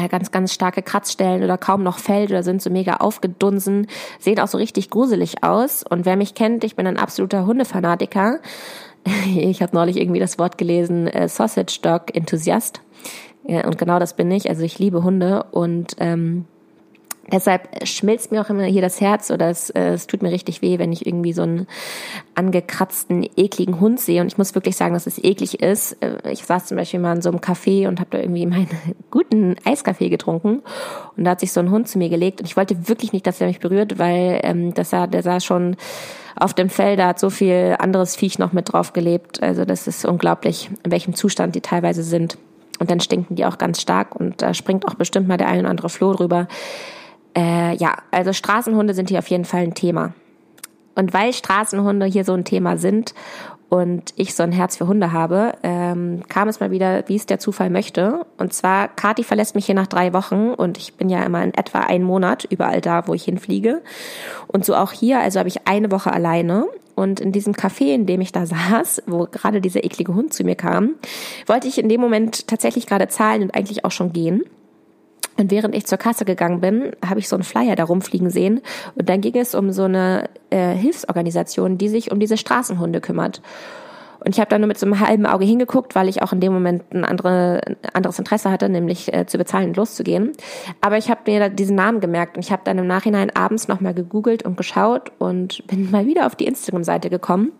ganz, 0.08 0.30
ganz 0.30 0.52
starke 0.52 0.82
Kratzstellen 0.82 1.42
oder 1.42 1.58
kaum 1.58 1.82
noch 1.82 1.98
Fell 1.98 2.24
oder 2.24 2.42
sind 2.42 2.62
so 2.62 2.70
mega 2.70 2.96
aufgedunsen, 2.96 3.86
sehen 4.18 4.40
auch 4.40 4.48
so 4.48 4.58
richtig 4.58 4.90
gruselig 4.90 5.42
aus. 5.42 5.82
Und 5.82 6.04
wer 6.04 6.16
mich 6.16 6.34
kennt, 6.34 6.64
ich 6.64 6.76
bin 6.76 6.86
ein 6.86 6.98
absoluter 6.98 7.46
Hundefanatiker. 7.46 8.40
Ich 9.24 9.62
habe 9.62 9.72
neulich 9.72 9.98
irgendwie 9.98 10.18
das 10.18 10.36
Wort 10.36 10.58
gelesen, 10.58 11.06
äh, 11.06 11.28
Sausage 11.28 11.78
Dog 11.80 12.16
Enthusiast. 12.16 12.80
Ja, 13.46 13.64
und 13.64 13.78
genau 13.78 14.00
das 14.00 14.16
bin 14.16 14.28
ich. 14.32 14.48
Also 14.48 14.62
ich 14.62 14.80
liebe 14.80 15.04
Hunde 15.04 15.44
und 15.52 15.94
ähm, 16.00 16.46
Deshalb 17.32 17.86
schmilzt 17.86 18.30
mir 18.30 18.40
auch 18.40 18.50
immer 18.50 18.64
hier 18.64 18.82
das 18.82 19.00
Herz 19.00 19.32
oder 19.32 19.50
es, 19.50 19.70
äh, 19.70 19.94
es 19.94 20.06
tut 20.06 20.22
mir 20.22 20.30
richtig 20.30 20.62
weh, 20.62 20.78
wenn 20.78 20.92
ich 20.92 21.06
irgendwie 21.06 21.32
so 21.32 21.42
einen 21.42 21.66
angekratzten, 22.36 23.28
ekligen 23.36 23.80
Hund 23.80 23.98
sehe. 23.98 24.20
Und 24.20 24.28
ich 24.28 24.38
muss 24.38 24.54
wirklich 24.54 24.76
sagen, 24.76 24.94
dass 24.94 25.08
es 25.08 25.22
eklig 25.22 25.60
ist. 25.60 25.94
Äh, 26.02 26.30
ich 26.30 26.44
saß 26.44 26.66
zum 26.66 26.76
Beispiel 26.76 27.00
mal 27.00 27.16
in 27.16 27.22
so 27.22 27.30
einem 27.30 27.40
Café 27.40 27.88
und 27.88 27.98
habe 27.98 28.10
da 28.10 28.18
irgendwie 28.18 28.46
meinen 28.46 28.68
guten 29.10 29.56
Eiskaffee 29.64 30.08
getrunken. 30.08 30.62
Und 31.16 31.24
da 31.24 31.32
hat 31.32 31.40
sich 31.40 31.52
so 31.52 31.58
ein 31.58 31.70
Hund 31.70 31.88
zu 31.88 31.98
mir 31.98 32.08
gelegt. 32.08 32.40
Und 32.40 32.46
ich 32.46 32.56
wollte 32.56 32.88
wirklich 32.88 33.12
nicht, 33.12 33.26
dass 33.26 33.40
er 33.40 33.48
mich 33.48 33.58
berührt, 33.58 33.98
weil 33.98 34.40
ähm, 34.44 34.72
das 34.74 34.90
sah, 34.90 35.08
der 35.08 35.24
sah 35.24 35.40
schon 35.40 35.76
auf 36.36 36.54
dem 36.54 36.68
Fell, 36.68 36.96
da 36.96 37.08
hat 37.08 37.18
so 37.18 37.30
viel 37.30 37.76
anderes 37.78 38.14
Viech 38.14 38.38
noch 38.38 38.52
mit 38.52 38.72
drauf 38.72 38.92
gelebt. 38.92 39.42
Also 39.42 39.64
das 39.64 39.88
ist 39.88 40.04
unglaublich, 40.04 40.70
in 40.84 40.92
welchem 40.92 41.14
Zustand 41.14 41.56
die 41.56 41.60
teilweise 41.60 42.04
sind. 42.04 42.38
Und 42.78 42.90
dann 42.90 43.00
stinken 43.00 43.36
die 43.36 43.46
auch 43.46 43.58
ganz 43.58 43.80
stark 43.80 44.14
und 44.14 44.42
da 44.42 44.52
springt 44.52 44.86
auch 44.86 44.94
bestimmt 44.94 45.28
mal 45.28 45.38
der 45.38 45.48
ein 45.48 45.60
oder 45.60 45.70
andere 45.70 45.88
Floh 45.88 46.12
drüber. 46.12 46.46
Äh, 47.36 47.76
ja, 47.76 47.96
also 48.10 48.32
Straßenhunde 48.32 48.94
sind 48.94 49.10
hier 49.10 49.18
auf 49.18 49.28
jeden 49.28 49.44
Fall 49.44 49.62
ein 49.62 49.74
Thema. 49.74 50.14
Und 50.94 51.12
weil 51.12 51.32
Straßenhunde 51.32 52.06
hier 52.06 52.24
so 52.24 52.32
ein 52.32 52.44
Thema 52.44 52.78
sind 52.78 53.12
und 53.68 54.14
ich 54.16 54.34
so 54.34 54.42
ein 54.42 54.52
Herz 54.52 54.76
für 54.76 54.86
Hunde 54.86 55.12
habe, 55.12 55.52
ähm, 55.62 56.22
kam 56.28 56.48
es 56.48 56.60
mal 56.60 56.70
wieder, 56.70 57.04
wie 57.08 57.16
es 57.16 57.26
der 57.26 57.38
Zufall 57.38 57.68
möchte. 57.68 58.24
Und 58.38 58.54
zwar, 58.54 58.88
Kati 58.88 59.22
verlässt 59.22 59.54
mich 59.54 59.66
hier 59.66 59.74
nach 59.74 59.88
drei 59.88 60.14
Wochen 60.14 60.50
und 60.50 60.78
ich 60.78 60.94
bin 60.94 61.10
ja 61.10 61.22
immer 61.22 61.44
in 61.44 61.52
etwa 61.52 61.80
einen 61.80 62.04
Monat 62.04 62.46
überall 62.48 62.80
da, 62.80 63.06
wo 63.06 63.12
ich 63.12 63.24
hinfliege. 63.24 63.82
Und 64.46 64.64
so 64.64 64.74
auch 64.74 64.92
hier, 64.92 65.20
also 65.20 65.38
habe 65.38 65.48
ich 65.48 65.66
eine 65.66 65.90
Woche 65.90 66.12
alleine. 66.12 66.66
Und 66.94 67.20
in 67.20 67.30
diesem 67.30 67.52
Café, 67.52 67.92
in 67.92 68.06
dem 68.06 68.22
ich 68.22 68.32
da 68.32 68.46
saß, 68.46 69.02
wo 69.06 69.26
gerade 69.30 69.60
dieser 69.60 69.84
eklige 69.84 70.14
Hund 70.14 70.32
zu 70.32 70.44
mir 70.44 70.56
kam, 70.56 70.94
wollte 71.46 71.68
ich 71.68 71.76
in 71.76 71.90
dem 71.90 72.00
Moment 72.00 72.48
tatsächlich 72.48 72.86
gerade 72.86 73.08
zahlen 73.08 73.42
und 73.42 73.54
eigentlich 73.54 73.84
auch 73.84 73.90
schon 73.90 74.14
gehen. 74.14 74.44
Und 75.38 75.50
während 75.50 75.74
ich 75.74 75.86
zur 75.86 75.98
Kasse 75.98 76.24
gegangen 76.24 76.60
bin, 76.60 76.92
habe 77.04 77.20
ich 77.20 77.28
so 77.28 77.36
einen 77.36 77.42
Flyer 77.42 77.76
da 77.76 77.84
rumfliegen 77.84 78.30
sehen. 78.30 78.62
Und 78.94 79.08
dann 79.08 79.20
ging 79.20 79.36
es 79.36 79.54
um 79.54 79.70
so 79.72 79.84
eine 79.84 80.30
äh, 80.50 80.72
Hilfsorganisation, 80.74 81.78
die 81.78 81.88
sich 81.88 82.10
um 82.10 82.20
diese 82.20 82.36
Straßenhunde 82.36 83.00
kümmert. 83.00 83.42
Und 84.20 84.34
ich 84.34 84.40
habe 84.40 84.48
da 84.48 84.58
nur 84.58 84.66
mit 84.66 84.78
so 84.78 84.86
einem 84.86 84.98
halben 84.98 85.26
Auge 85.26 85.44
hingeguckt, 85.44 85.94
weil 85.94 86.08
ich 86.08 86.22
auch 86.22 86.32
in 86.32 86.40
dem 86.40 86.52
Moment 86.52 86.82
ein, 86.92 87.04
andere, 87.04 87.60
anderes 87.92 88.18
Interesse 88.18 88.50
hatte, 88.50 88.68
nämlich 88.68 89.12
äh, 89.14 89.26
zu 89.26 89.38
bezahlen 89.38 89.68
und 89.68 89.76
loszugehen. 89.76 90.32
Aber 90.80 90.96
ich 90.96 91.10
habe 91.10 91.30
mir 91.30 91.48
diesen 91.48 91.76
Namen 91.76 92.00
gemerkt 92.00 92.36
und 92.36 92.44
ich 92.44 92.50
habe 92.50 92.62
dann 92.64 92.78
im 92.78 92.86
Nachhinein 92.86 93.30
abends 93.36 93.68
nochmal 93.68 93.94
gegoogelt 93.94 94.42
und 94.42 94.56
geschaut 94.56 95.12
und 95.18 95.64
bin 95.68 95.90
mal 95.90 96.06
wieder 96.06 96.26
auf 96.26 96.34
die 96.34 96.46
Instagram-Seite 96.46 97.10
gekommen 97.10 97.52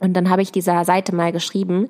und 0.00 0.14
dann 0.14 0.30
habe 0.30 0.42
ich 0.42 0.52
dieser 0.52 0.84
Seite 0.84 1.14
mal 1.14 1.32
geschrieben, 1.32 1.88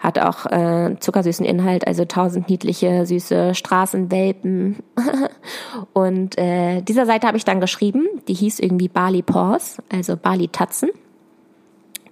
hat 0.00 0.18
auch 0.18 0.46
äh, 0.46 0.96
zuckersüßen 0.98 1.46
Inhalt, 1.46 1.86
also 1.86 2.04
tausend 2.04 2.48
niedliche, 2.48 3.06
süße 3.06 3.54
Straßenwelpen. 3.54 4.76
und 5.92 6.38
äh, 6.38 6.82
dieser 6.82 7.06
Seite 7.06 7.26
habe 7.26 7.36
ich 7.36 7.44
dann 7.44 7.60
geschrieben, 7.60 8.06
die 8.28 8.34
hieß 8.34 8.58
irgendwie 8.58 8.88
Bali 8.88 9.22
Paws, 9.22 9.78
also 9.92 10.16
Bali 10.16 10.48
Tatzen. 10.48 10.90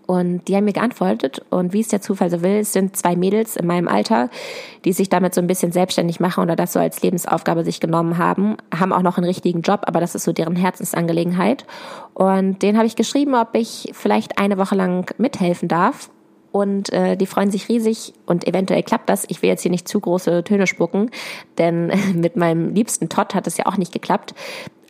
Und 0.06 0.48
die 0.48 0.56
haben 0.56 0.64
mir 0.64 0.72
geantwortet. 0.72 1.42
Und 1.50 1.72
wie 1.72 1.80
es 1.80 1.88
der 1.88 2.00
Zufall 2.00 2.30
so 2.30 2.42
will, 2.42 2.58
es 2.58 2.72
sind 2.72 2.96
zwei 2.96 3.16
Mädels 3.16 3.56
in 3.56 3.66
meinem 3.66 3.88
Alter, 3.88 4.28
die 4.84 4.92
sich 4.92 5.08
damit 5.08 5.34
so 5.34 5.40
ein 5.40 5.46
bisschen 5.46 5.72
selbstständig 5.72 6.20
machen 6.20 6.42
oder 6.42 6.56
das 6.56 6.74
so 6.74 6.78
als 6.78 7.02
Lebensaufgabe 7.02 7.64
sich 7.64 7.80
genommen 7.80 8.18
haben, 8.18 8.56
haben 8.74 8.92
auch 8.92 9.02
noch 9.02 9.16
einen 9.16 9.26
richtigen 9.26 9.62
Job, 9.62 9.82
aber 9.86 10.00
das 10.00 10.14
ist 10.14 10.24
so 10.24 10.32
deren 10.32 10.56
Herzensangelegenheit. 10.56 11.64
Und 12.12 12.62
den 12.62 12.76
habe 12.76 12.86
ich 12.86 12.96
geschrieben, 12.96 13.34
ob 13.34 13.54
ich 13.54 13.90
vielleicht 13.92 14.38
eine 14.38 14.58
Woche 14.58 14.74
lang 14.74 15.10
mithelfen 15.18 15.68
darf. 15.68 16.10
Und 16.52 16.92
äh, 16.92 17.16
die 17.16 17.26
freuen 17.26 17.50
sich 17.50 17.68
riesig 17.68 18.12
und 18.26 18.46
eventuell 18.46 18.84
klappt 18.84 19.08
das. 19.08 19.24
Ich 19.26 19.42
will 19.42 19.48
jetzt 19.48 19.62
hier 19.62 19.72
nicht 19.72 19.88
zu 19.88 19.98
große 19.98 20.44
Töne 20.44 20.68
spucken, 20.68 21.10
denn 21.58 21.90
mit 22.14 22.36
meinem 22.36 22.74
liebsten 22.74 23.08
Todd 23.08 23.34
hat 23.34 23.48
es 23.48 23.56
ja 23.56 23.66
auch 23.66 23.76
nicht 23.76 23.92
geklappt. 23.92 24.34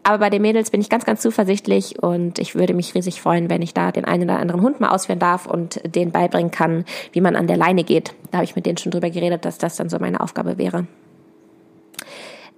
Aber 0.06 0.18
bei 0.18 0.28
den 0.28 0.42
Mädels 0.42 0.70
bin 0.70 0.82
ich 0.82 0.90
ganz, 0.90 1.06
ganz 1.06 1.22
zuversichtlich 1.22 2.02
und 2.02 2.38
ich 2.38 2.54
würde 2.54 2.74
mich 2.74 2.94
riesig 2.94 3.22
freuen, 3.22 3.48
wenn 3.48 3.62
ich 3.62 3.72
da 3.72 3.90
den 3.90 4.04
einen 4.04 4.24
oder 4.24 4.38
anderen 4.38 4.60
Hund 4.60 4.78
mal 4.78 4.90
ausführen 4.90 5.18
darf 5.18 5.46
und 5.46 5.80
denen 5.82 6.12
beibringen 6.12 6.50
kann, 6.50 6.84
wie 7.12 7.22
man 7.22 7.36
an 7.36 7.46
der 7.46 7.56
Leine 7.56 7.84
geht. 7.84 8.12
Da 8.30 8.36
habe 8.38 8.44
ich 8.44 8.54
mit 8.54 8.66
denen 8.66 8.76
schon 8.76 8.92
drüber 8.92 9.08
geredet, 9.08 9.46
dass 9.46 9.56
das 9.56 9.76
dann 9.76 9.88
so 9.88 9.98
meine 9.98 10.20
Aufgabe 10.20 10.58
wäre. 10.58 10.86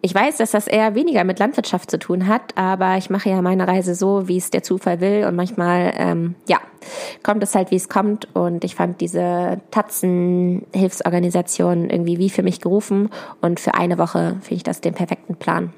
Ich 0.03 0.15
weiß, 0.15 0.37
dass 0.39 0.51
das 0.51 0.67
eher 0.67 0.97
weniger 0.97 1.23
mit 1.25 1.39
Landwirtschaft 1.39 1.89
zu 1.91 2.01
tun 2.01 2.27
hat, 2.27 2.57
aber 2.57 2.97
ich 2.97 3.11
mache 3.11 3.29
ja 3.31 3.41
meine 3.43 3.69
Reise 3.69 3.95
so, 3.95 4.27
wie 4.29 4.37
es 4.37 4.51
der 4.51 4.65
Zufall 4.65 5.01
will 5.01 5.25
und 5.27 5.37
manchmal, 5.37 5.95
ähm, 5.97 6.35
ja, 6.49 6.59
kommt 7.23 7.45
es 7.45 7.55
halt, 7.55 7.71
wie 7.71 7.77
es 7.77 7.89
kommt 7.89 8.27
und 8.35 8.65
ich 8.65 8.75
fand 8.75 9.01
diese 9.01 9.61
Tatzen-Hilfsorganisation 9.71 11.91
irgendwie 11.91 12.19
wie 12.19 12.31
für 12.31 12.43
mich 12.43 12.61
gerufen 12.61 13.09
und 13.41 13.61
für 13.61 13.75
eine 13.75 13.99
Woche 13.99 14.39
finde 14.43 14.57
ich 14.57 14.65
das 14.65 14.81
den 14.81 14.95
perfekten 14.95 15.37
Plan. 15.37 15.73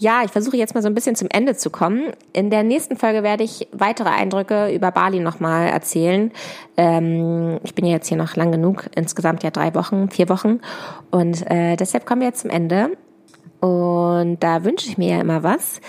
Ja, 0.00 0.22
ich 0.24 0.30
versuche 0.30 0.56
jetzt 0.56 0.74
mal 0.74 0.82
so 0.82 0.88
ein 0.88 0.94
bisschen 0.94 1.16
zum 1.16 1.26
Ende 1.30 1.56
zu 1.56 1.70
kommen. 1.70 2.12
In 2.32 2.50
der 2.50 2.62
nächsten 2.62 2.96
Folge 2.96 3.24
werde 3.24 3.42
ich 3.42 3.66
weitere 3.72 4.10
Eindrücke 4.10 4.72
über 4.72 4.92
Bali 4.92 5.18
nochmal 5.18 5.68
erzählen. 5.68 6.30
Ähm, 6.76 7.58
ich 7.64 7.74
bin 7.74 7.84
ja 7.84 7.94
jetzt 7.94 8.06
hier 8.06 8.16
noch 8.16 8.36
lang 8.36 8.52
genug, 8.52 8.88
insgesamt 8.94 9.42
ja 9.42 9.50
drei 9.50 9.74
Wochen, 9.74 10.08
vier 10.08 10.28
Wochen. 10.28 10.60
Und 11.10 11.50
äh, 11.50 11.74
deshalb 11.74 12.06
kommen 12.06 12.20
wir 12.20 12.28
jetzt 12.28 12.42
zum 12.42 12.50
Ende. 12.50 12.96
Und 13.60 14.38
da 14.38 14.62
wünsche 14.62 14.88
ich 14.88 14.98
mir 14.98 15.16
ja 15.16 15.20
immer 15.20 15.42
was. 15.42 15.80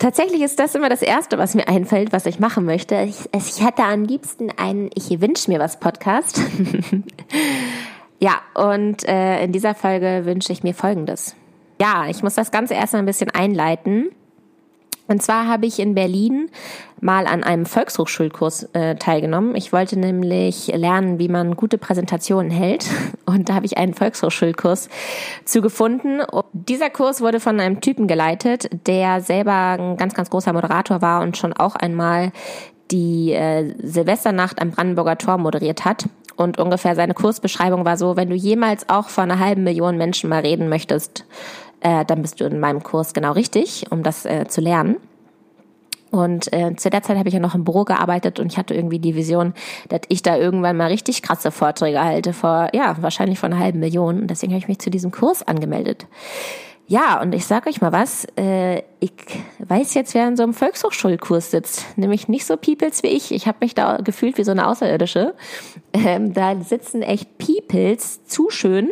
tatsächlich 0.00 0.42
ist 0.42 0.58
das 0.58 0.74
immer 0.74 0.88
das 0.88 1.02
Erste, 1.02 1.38
was 1.38 1.54
mir 1.54 1.68
einfällt, 1.68 2.12
was 2.12 2.26
ich 2.26 2.40
machen 2.40 2.64
möchte. 2.64 2.96
Ich, 3.02 3.28
ich 3.32 3.64
hätte 3.64 3.84
am 3.84 4.02
liebsten 4.02 4.50
einen 4.50 4.90
Ich 4.94 5.20
wünsche 5.20 5.48
mir 5.52 5.60
was 5.60 5.78
Podcast. 5.78 6.40
ja, 8.18 8.40
und 8.54 9.06
äh, 9.06 9.44
in 9.44 9.52
dieser 9.52 9.76
Folge 9.76 10.22
wünsche 10.24 10.52
ich 10.52 10.64
mir 10.64 10.74
Folgendes. 10.74 11.36
Ja, 11.80 12.06
ich 12.08 12.22
muss 12.22 12.34
das 12.34 12.50
Ganze 12.50 12.74
erstmal 12.74 13.02
ein 13.02 13.06
bisschen 13.06 13.30
einleiten. 13.30 14.10
Und 15.08 15.22
zwar 15.22 15.48
habe 15.48 15.66
ich 15.66 15.80
in 15.80 15.94
Berlin 15.94 16.50
mal 17.00 17.26
an 17.26 17.42
einem 17.42 17.66
Volkshochschulkurs 17.66 18.64
äh, 18.74 18.94
teilgenommen. 18.96 19.56
Ich 19.56 19.72
wollte 19.72 19.98
nämlich 19.98 20.68
lernen, 20.68 21.18
wie 21.18 21.28
man 21.28 21.56
gute 21.56 21.78
Präsentationen 21.78 22.50
hält. 22.50 22.86
Und 23.26 23.48
da 23.48 23.54
habe 23.54 23.66
ich 23.66 23.78
einen 23.78 23.94
Volkshochschulkurs 23.94 24.88
zu 25.46 25.62
gefunden. 25.62 26.20
Und 26.20 26.44
dieser 26.52 26.90
Kurs 26.90 27.22
wurde 27.22 27.40
von 27.40 27.58
einem 27.58 27.80
Typen 27.80 28.06
geleitet, 28.06 28.68
der 28.86 29.20
selber 29.20 29.78
ein 29.78 29.96
ganz, 29.96 30.14
ganz 30.14 30.30
großer 30.30 30.52
Moderator 30.52 31.00
war 31.00 31.22
und 31.22 31.36
schon 31.36 31.54
auch 31.54 31.74
einmal 31.74 32.30
die 32.90 33.32
äh, 33.32 33.74
Silvesternacht 33.82 34.60
am 34.60 34.70
Brandenburger 34.70 35.16
Tor 35.16 35.38
moderiert 35.38 35.84
hat. 35.84 36.04
Und 36.36 36.58
ungefähr 36.58 36.94
seine 36.94 37.14
Kursbeschreibung 37.14 37.84
war 37.84 37.96
so, 37.96 38.16
wenn 38.16 38.30
du 38.30 38.36
jemals 38.36 38.88
auch 38.88 39.08
vor 39.08 39.24
einer 39.24 39.38
halben 39.38 39.64
Million 39.64 39.96
Menschen 39.96 40.30
mal 40.30 40.40
reden 40.40 40.68
möchtest, 40.68 41.24
äh, 41.80 42.04
dann 42.04 42.22
bist 42.22 42.40
du 42.40 42.44
in 42.44 42.60
meinem 42.60 42.82
Kurs 42.82 43.12
genau 43.12 43.32
richtig, 43.32 43.86
um 43.90 44.02
das 44.02 44.24
äh, 44.26 44.46
zu 44.48 44.60
lernen. 44.60 44.96
Und 46.10 46.52
äh, 46.52 46.74
zu 46.76 46.90
der 46.90 47.02
Zeit 47.02 47.16
habe 47.16 47.28
ich 47.28 47.34
ja 47.34 47.40
noch 47.40 47.54
im 47.54 47.64
Büro 47.64 47.84
gearbeitet 47.84 48.40
und 48.40 48.50
ich 48.52 48.58
hatte 48.58 48.74
irgendwie 48.74 48.98
die 48.98 49.14
Vision, 49.14 49.54
dass 49.88 50.00
ich 50.08 50.22
da 50.22 50.36
irgendwann 50.36 50.76
mal 50.76 50.88
richtig 50.88 51.22
krasse 51.22 51.52
Vorträge 51.52 52.02
halte 52.02 52.32
vor, 52.32 52.68
ja, 52.72 52.96
wahrscheinlich 53.00 53.38
vor 53.38 53.48
einer 53.48 53.60
halben 53.60 53.78
Million. 53.78 54.22
Und 54.22 54.26
deswegen 54.26 54.52
habe 54.52 54.58
ich 54.58 54.68
mich 54.68 54.80
zu 54.80 54.90
diesem 54.90 55.12
Kurs 55.12 55.46
angemeldet. 55.46 56.06
Ja, 56.88 57.20
und 57.20 57.32
ich 57.36 57.46
sage 57.46 57.70
euch 57.70 57.80
mal 57.80 57.92
was, 57.92 58.26
äh, 58.36 58.82
ich 58.98 59.12
weiß 59.60 59.94
jetzt, 59.94 60.12
wer 60.14 60.26
in 60.26 60.36
so 60.36 60.42
einem 60.42 60.54
Volkshochschulkurs 60.54 61.52
sitzt. 61.52 61.84
Nämlich 61.96 62.26
nicht 62.26 62.44
so 62.44 62.56
Peoples 62.56 63.04
wie 63.04 63.08
ich. 63.08 63.30
Ich 63.30 63.46
habe 63.46 63.58
mich 63.60 63.76
da 63.76 63.98
gefühlt 63.98 64.38
wie 64.38 64.44
so 64.44 64.50
eine 64.50 64.66
Außerirdische. 64.66 65.34
Ähm, 65.92 66.34
da 66.34 66.56
sitzen 66.60 67.02
echt 67.02 67.38
Peoples 67.38 68.24
zu 68.24 68.50
schön 68.50 68.90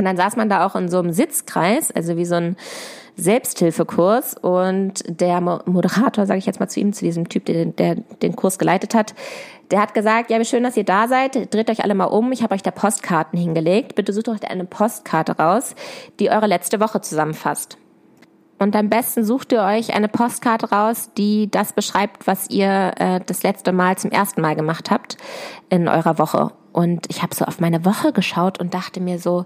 und 0.00 0.06
dann 0.06 0.16
saß 0.16 0.36
man 0.36 0.48
da 0.48 0.64
auch 0.64 0.76
in 0.76 0.88
so 0.88 0.98
einem 0.98 1.12
Sitzkreis, 1.12 1.92
also 1.92 2.16
wie 2.16 2.24
so 2.24 2.36
ein 2.36 2.56
Selbsthilfekurs 3.16 4.34
und 4.34 5.04
der 5.06 5.42
Moderator, 5.42 6.24
sage 6.24 6.38
ich 6.38 6.46
jetzt 6.46 6.58
mal 6.58 6.68
zu 6.68 6.80
ihm, 6.80 6.94
zu 6.94 7.04
diesem 7.04 7.28
Typ, 7.28 7.44
der, 7.44 7.66
der 7.66 7.96
den 8.22 8.34
Kurs 8.34 8.58
geleitet 8.58 8.94
hat, 8.94 9.14
der 9.70 9.82
hat 9.82 9.92
gesagt, 9.92 10.30
ja, 10.30 10.40
wie 10.40 10.46
schön, 10.46 10.62
dass 10.62 10.78
ihr 10.78 10.84
da 10.84 11.06
seid. 11.06 11.52
Dreht 11.52 11.68
euch 11.68 11.84
alle 11.84 11.94
mal 11.94 12.06
um. 12.06 12.32
Ich 12.32 12.42
habe 12.42 12.54
euch 12.54 12.62
da 12.62 12.70
Postkarten 12.70 13.38
hingelegt. 13.38 13.94
Bitte 13.94 14.14
sucht 14.14 14.30
euch 14.30 14.50
eine 14.50 14.64
Postkarte 14.64 15.36
raus, 15.36 15.74
die 16.18 16.30
eure 16.30 16.46
letzte 16.46 16.80
Woche 16.80 17.02
zusammenfasst. 17.02 17.76
Und 18.58 18.74
am 18.74 18.88
besten 18.88 19.22
sucht 19.22 19.52
ihr 19.52 19.62
euch 19.62 19.94
eine 19.94 20.08
Postkarte 20.08 20.70
raus, 20.70 21.10
die 21.18 21.50
das 21.50 21.74
beschreibt, 21.74 22.26
was 22.26 22.48
ihr 22.48 22.92
äh, 22.96 23.20
das 23.26 23.42
letzte 23.42 23.72
Mal 23.72 23.98
zum 23.98 24.10
ersten 24.10 24.40
Mal 24.40 24.56
gemacht 24.56 24.90
habt 24.90 25.18
in 25.68 25.88
eurer 25.88 26.18
Woche. 26.18 26.52
Und 26.72 27.06
ich 27.08 27.22
habe 27.22 27.34
so 27.34 27.44
auf 27.44 27.60
meine 27.60 27.84
Woche 27.84 28.12
geschaut 28.12 28.60
und 28.60 28.74
dachte 28.74 29.00
mir 29.00 29.18
so, 29.18 29.44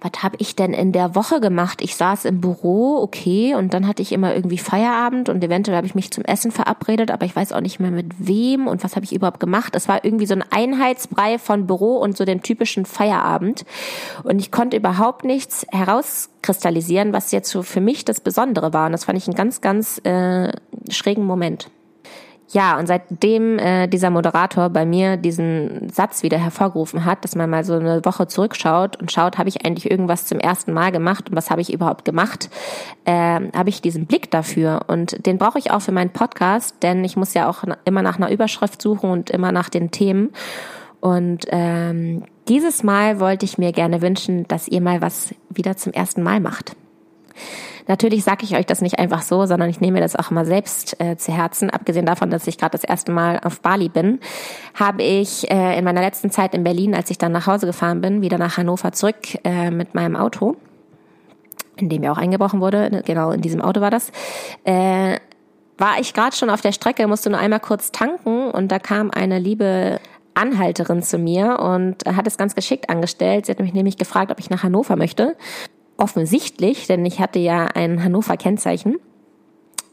was 0.00 0.22
habe 0.22 0.36
ich 0.38 0.56
denn 0.56 0.72
in 0.72 0.92
der 0.92 1.14
Woche 1.14 1.40
gemacht? 1.40 1.80
Ich 1.82 1.96
saß 1.96 2.24
im 2.24 2.40
Büro, 2.40 2.98
okay, 3.02 3.54
und 3.54 3.74
dann 3.74 3.86
hatte 3.86 4.02
ich 4.02 4.12
immer 4.12 4.34
irgendwie 4.34 4.58
Feierabend 4.58 5.28
und 5.28 5.42
eventuell 5.42 5.76
habe 5.76 5.86
ich 5.86 5.94
mich 5.94 6.10
zum 6.10 6.24
Essen 6.24 6.50
verabredet, 6.50 7.10
aber 7.10 7.26
ich 7.26 7.34
weiß 7.34 7.52
auch 7.52 7.60
nicht 7.60 7.80
mehr 7.80 7.90
mit 7.90 8.12
wem 8.18 8.66
und 8.66 8.84
was 8.84 8.96
habe 8.96 9.04
ich 9.04 9.14
überhaupt 9.14 9.40
gemacht. 9.40 9.74
Es 9.76 9.88
war 9.88 10.04
irgendwie 10.04 10.26
so 10.26 10.34
ein 10.34 10.44
Einheitsbrei 10.50 11.38
von 11.38 11.66
Büro 11.66 11.96
und 11.96 12.16
so 12.16 12.24
dem 12.24 12.42
typischen 12.42 12.86
Feierabend. 12.86 13.64
Und 14.22 14.38
ich 14.38 14.50
konnte 14.50 14.76
überhaupt 14.76 15.24
nichts 15.24 15.66
herauskristallisieren, 15.70 17.12
was 17.12 17.32
jetzt 17.32 17.50
so 17.50 17.62
für 17.62 17.80
mich 17.80 18.04
das 18.04 18.20
Besondere 18.20 18.72
war. 18.72 18.86
Und 18.86 18.92
das 18.92 19.04
fand 19.04 19.18
ich 19.18 19.26
einen 19.26 19.36
ganz, 19.36 19.60
ganz 19.60 20.00
äh, 20.04 20.52
schrägen 20.90 21.24
Moment. 21.24 21.70
Ja, 22.52 22.78
und 22.78 22.86
seitdem 22.86 23.58
äh, 23.58 23.88
dieser 23.88 24.10
Moderator 24.10 24.68
bei 24.68 24.84
mir 24.84 25.16
diesen 25.16 25.88
Satz 25.88 26.22
wieder 26.22 26.38
hervorgerufen 26.38 27.04
hat, 27.04 27.24
dass 27.24 27.34
man 27.34 27.48
mal 27.48 27.64
so 27.64 27.74
eine 27.74 28.04
Woche 28.04 28.26
zurückschaut 28.26 28.96
und 29.00 29.10
schaut, 29.10 29.38
habe 29.38 29.48
ich 29.48 29.64
eigentlich 29.64 29.90
irgendwas 29.90 30.26
zum 30.26 30.38
ersten 30.38 30.72
Mal 30.72 30.92
gemacht 30.92 31.30
und 31.30 31.36
was 31.36 31.50
habe 31.50 31.62
ich 31.62 31.72
überhaupt 31.72 32.04
gemacht, 32.04 32.50
äh, 33.06 33.40
habe 33.56 33.70
ich 33.70 33.80
diesen 33.80 34.06
Blick 34.06 34.30
dafür. 34.30 34.82
Und 34.88 35.26
den 35.26 35.38
brauche 35.38 35.58
ich 35.58 35.70
auch 35.70 35.80
für 35.80 35.92
meinen 35.92 36.10
Podcast, 36.10 36.76
denn 36.82 37.02
ich 37.02 37.16
muss 37.16 37.34
ja 37.34 37.48
auch 37.48 37.64
immer 37.84 38.02
nach 38.02 38.18
einer 38.18 38.30
Überschrift 38.30 38.80
suchen 38.82 39.10
und 39.10 39.30
immer 39.30 39.50
nach 39.50 39.70
den 39.70 39.90
Themen. 39.90 40.30
Und 41.00 41.46
ähm, 41.48 42.24
dieses 42.48 42.82
Mal 42.82 43.20
wollte 43.20 43.46
ich 43.46 43.58
mir 43.58 43.72
gerne 43.72 44.02
wünschen, 44.02 44.46
dass 44.48 44.68
ihr 44.68 44.80
mal 44.80 45.00
was 45.00 45.34
wieder 45.48 45.76
zum 45.76 45.92
ersten 45.92 46.22
Mal 46.22 46.40
macht. 46.40 46.76
Natürlich 47.86 48.24
sage 48.24 48.44
ich 48.44 48.56
euch 48.56 48.64
das 48.64 48.80
nicht 48.80 48.98
einfach 48.98 49.22
so, 49.22 49.44
sondern 49.44 49.68
ich 49.68 49.80
nehme 49.80 49.94
mir 49.94 50.00
das 50.00 50.16
auch 50.16 50.30
immer 50.30 50.44
selbst 50.44 50.98
äh, 51.00 51.16
zu 51.16 51.32
Herzen. 51.32 51.68
Abgesehen 51.68 52.06
davon, 52.06 52.30
dass 52.30 52.46
ich 52.46 52.56
gerade 52.56 52.72
das 52.72 52.84
erste 52.84 53.12
Mal 53.12 53.40
auf 53.44 53.60
Bali 53.60 53.88
bin, 53.88 54.20
habe 54.74 55.02
ich 55.02 55.50
äh, 55.50 55.78
in 55.78 55.84
meiner 55.84 56.00
letzten 56.00 56.30
Zeit 56.30 56.54
in 56.54 56.64
Berlin, 56.64 56.94
als 56.94 57.10
ich 57.10 57.18
dann 57.18 57.32
nach 57.32 57.46
Hause 57.46 57.66
gefahren 57.66 58.00
bin, 58.00 58.22
wieder 58.22 58.38
nach 58.38 58.56
Hannover 58.56 58.92
zurück 58.92 59.16
äh, 59.44 59.70
mit 59.70 59.94
meinem 59.94 60.16
Auto, 60.16 60.56
in 61.76 61.90
dem 61.90 62.02
ja 62.02 62.12
auch 62.12 62.18
eingebrochen 62.18 62.60
wurde. 62.60 63.02
Genau 63.04 63.32
in 63.32 63.42
diesem 63.42 63.60
Auto 63.60 63.82
war 63.82 63.90
das. 63.90 64.10
Äh, 64.64 65.18
war 65.76 65.98
ich 66.00 66.14
gerade 66.14 66.34
schon 66.34 66.50
auf 66.50 66.60
der 66.60 66.72
Strecke, 66.72 67.06
musste 67.06 67.30
nur 67.30 67.38
einmal 67.38 67.60
kurz 67.60 67.90
tanken 67.92 68.50
und 68.50 68.70
da 68.70 68.78
kam 68.78 69.10
eine 69.10 69.38
liebe 69.38 70.00
Anhalterin 70.34 71.02
zu 71.02 71.18
mir 71.18 71.58
und 71.58 72.04
hat 72.06 72.26
es 72.26 72.38
ganz 72.38 72.54
geschickt 72.54 72.88
angestellt. 72.88 73.46
Sie 73.46 73.52
hat 73.52 73.60
mich 73.60 73.74
nämlich 73.74 73.96
gefragt, 73.96 74.30
ob 74.30 74.38
ich 74.38 74.50
nach 74.50 74.62
Hannover 74.62 74.96
möchte 74.96 75.36
offensichtlich, 75.96 76.86
denn 76.86 77.04
ich 77.04 77.20
hatte 77.20 77.38
ja 77.38 77.66
ein 77.66 78.02
Hannover 78.02 78.36
Kennzeichen. 78.36 78.96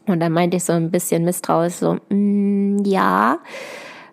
Und 0.08 0.20
dann 0.20 0.32
meinte 0.32 0.58
ich 0.58 0.64
so 0.64 0.74
ein 0.74 0.92
bisschen 0.92 1.26
misstrauisch 1.26 1.74
so, 1.74 1.98
mm, 2.10 2.84
ja. 2.86 3.40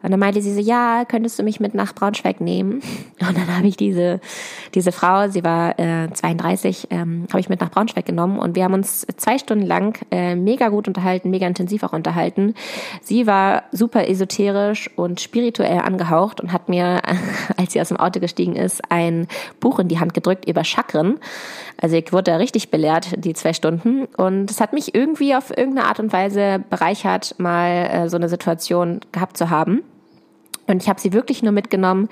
Und 0.03 0.11
dann 0.11 0.21
meinte 0.21 0.41
sie 0.43 0.55
so, 0.55 0.61
ja, 0.61 1.05
könntest 1.05 1.39
du 1.39 1.43
mich 1.43 1.61
mit 1.61 1.75
nach 1.75 1.95
Braunschweig 1.95 2.41
nehmen? 2.41 2.81
Und 3.21 3.37
dann 3.37 3.57
habe 3.57 3.67
ich 3.67 3.77
diese, 3.77 4.21
diese 4.75 4.93
Frau, 4.93 5.29
sie 5.29 5.45
war 5.45 5.79
äh, 5.79 6.09
32, 6.13 6.89
ähm, 6.91 7.27
habe 7.31 7.41
ich 7.41 7.49
mit 7.49 7.61
nach 7.61 7.71
Braunschweig 7.71 8.07
genommen 8.07 8.39
und 8.39 8.55
wir 8.57 8.65
haben 8.65 8.75
uns 8.75 9.07
zwei 9.17 9.39
Stunden 9.39 9.67
lang 9.67 9.99
äh, 10.11 10.35
mega 10.35 10.69
gut 10.69 10.89
unterhalten, 10.89 11.31
mega 11.31 11.47
intensiv 11.47 11.83
auch 11.83 11.93
unterhalten. 11.93 12.55
Sie 13.03 13.27
war 13.27 13.65
super 13.73 14.09
esoterisch 14.09 14.91
und 14.97 15.21
spirituell 15.21 15.79
angehaucht 15.79 16.41
und 16.41 16.53
hat 16.53 16.69
mir, 16.69 17.03
als 17.57 17.73
sie 17.73 17.81
aus 17.81 17.89
dem 17.89 17.97
Auto 17.97 18.21
gestiegen 18.21 18.57
ist, 18.57 18.83
ein 18.91 19.27
Buch 19.61 19.79
in 19.79 19.89
die 19.89 19.99
Hand 19.99 20.15
gedrückt 20.15 20.49
über 20.49 20.65
Chakren. 20.65 21.19
Also 21.81 21.97
ich 21.97 22.13
wurde 22.13 22.33
da 22.33 22.37
richtig 22.37 22.71
belehrt, 22.71 23.25
die 23.25 23.35
zwei 23.35 23.53
Stunden. 23.53 24.07
Und 24.17 24.51
es 24.51 24.61
hat 24.61 24.73
mich 24.73 24.95
irgendwie 24.95 25.35
auf 25.35 25.51
irgendeine 25.51 25.89
Art 25.89 26.01
und 26.01 26.13
Weise 26.13 26.63
bereichert, 26.71 27.35
mal 27.39 27.71
äh, 27.71 28.09
so 28.09 28.17
eine 28.17 28.29
Situation 28.29 29.01
gehabt 29.13 29.37
zu 29.37 29.51
haben. 29.51 29.83
Und 30.69 30.83
ich 30.83 30.89
habe 30.89 31.01
sie 31.01 31.13
wirklich 31.13 31.43
nur 31.43 31.53
mitgenommen, 31.53 32.09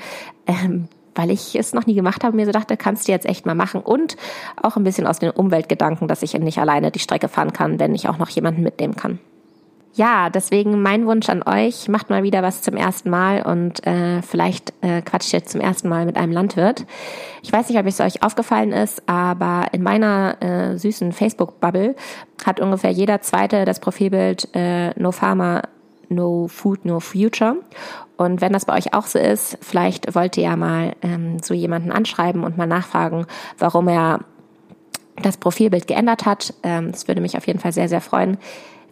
ähm, 0.46 0.88
weil 1.14 1.30
ich 1.30 1.56
es 1.56 1.72
noch 1.72 1.86
nie 1.86 1.94
gemacht 1.94 2.24
habe, 2.24 2.36
mir 2.36 2.46
so 2.46 2.52
dachte, 2.52 2.76
kannst 2.76 3.08
du 3.08 3.12
jetzt 3.12 3.26
echt 3.26 3.46
mal 3.46 3.54
machen. 3.54 3.80
Und 3.80 4.16
auch 4.60 4.76
ein 4.76 4.84
bisschen 4.84 5.06
aus 5.06 5.18
den 5.18 5.30
Umweltgedanken, 5.30 6.08
dass 6.08 6.22
ich 6.22 6.34
nicht 6.34 6.58
alleine 6.58 6.90
die 6.90 6.98
Strecke 6.98 7.28
fahren 7.28 7.52
kann, 7.52 7.78
wenn 7.78 7.94
ich 7.94 8.08
auch 8.08 8.18
noch 8.18 8.28
jemanden 8.28 8.62
mitnehmen 8.62 8.96
kann. 8.96 9.18
Ja, 9.96 10.28
deswegen 10.28 10.82
mein 10.82 11.06
Wunsch 11.06 11.26
an 11.30 11.42
euch, 11.42 11.88
macht 11.88 12.10
mal 12.10 12.22
wieder 12.22 12.42
was 12.42 12.60
zum 12.60 12.76
ersten 12.76 13.08
Mal 13.08 13.40
und 13.40 13.86
äh, 13.86 14.20
vielleicht 14.20 14.74
äh, 14.82 15.00
quatscht 15.00 15.32
ihr 15.32 15.42
zum 15.42 15.62
ersten 15.62 15.88
Mal 15.88 16.04
mit 16.04 16.18
einem 16.18 16.32
Landwirt. 16.32 16.84
Ich 17.42 17.50
weiß 17.50 17.70
nicht, 17.70 17.78
ob 17.78 17.86
es 17.86 17.98
euch 17.98 18.22
aufgefallen 18.22 18.72
ist, 18.72 19.08
aber 19.08 19.68
in 19.72 19.82
meiner 19.82 20.36
äh, 20.42 20.76
süßen 20.76 21.12
Facebook-Bubble 21.12 21.96
hat 22.44 22.60
ungefähr 22.60 22.90
jeder 22.90 23.22
Zweite 23.22 23.64
das 23.64 23.80
Profilbild 23.80 24.54
äh, 24.54 24.90
No 25.00 25.12
Farmer 25.12 25.62
No 26.08 26.48
Food, 26.48 26.84
No 26.84 27.00
Future. 27.00 27.56
Und 28.16 28.40
wenn 28.40 28.52
das 28.52 28.64
bei 28.64 28.76
euch 28.76 28.94
auch 28.94 29.06
so 29.06 29.18
ist, 29.18 29.58
vielleicht 29.60 30.14
wollt 30.14 30.36
ihr 30.36 30.44
ja 30.44 30.56
mal 30.56 30.94
ähm, 31.02 31.38
so 31.42 31.54
jemanden 31.54 31.92
anschreiben 31.92 32.44
und 32.44 32.56
mal 32.56 32.66
nachfragen, 32.66 33.26
warum 33.58 33.88
er 33.88 34.20
das 35.22 35.36
Profilbild 35.36 35.86
geändert 35.86 36.24
hat. 36.24 36.54
Ähm, 36.62 36.92
das 36.92 37.08
würde 37.08 37.20
mich 37.20 37.36
auf 37.36 37.46
jeden 37.46 37.58
Fall 37.58 37.72
sehr, 37.72 37.88
sehr 37.88 38.00
freuen, 38.00 38.38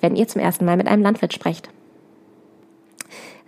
wenn 0.00 0.16
ihr 0.16 0.29
zum 0.29 0.40
ersten 0.40 0.64
Mal 0.64 0.77
mit 0.77 0.88
einem 0.88 1.03
Landwirt 1.03 1.33
sprecht. 1.33 1.70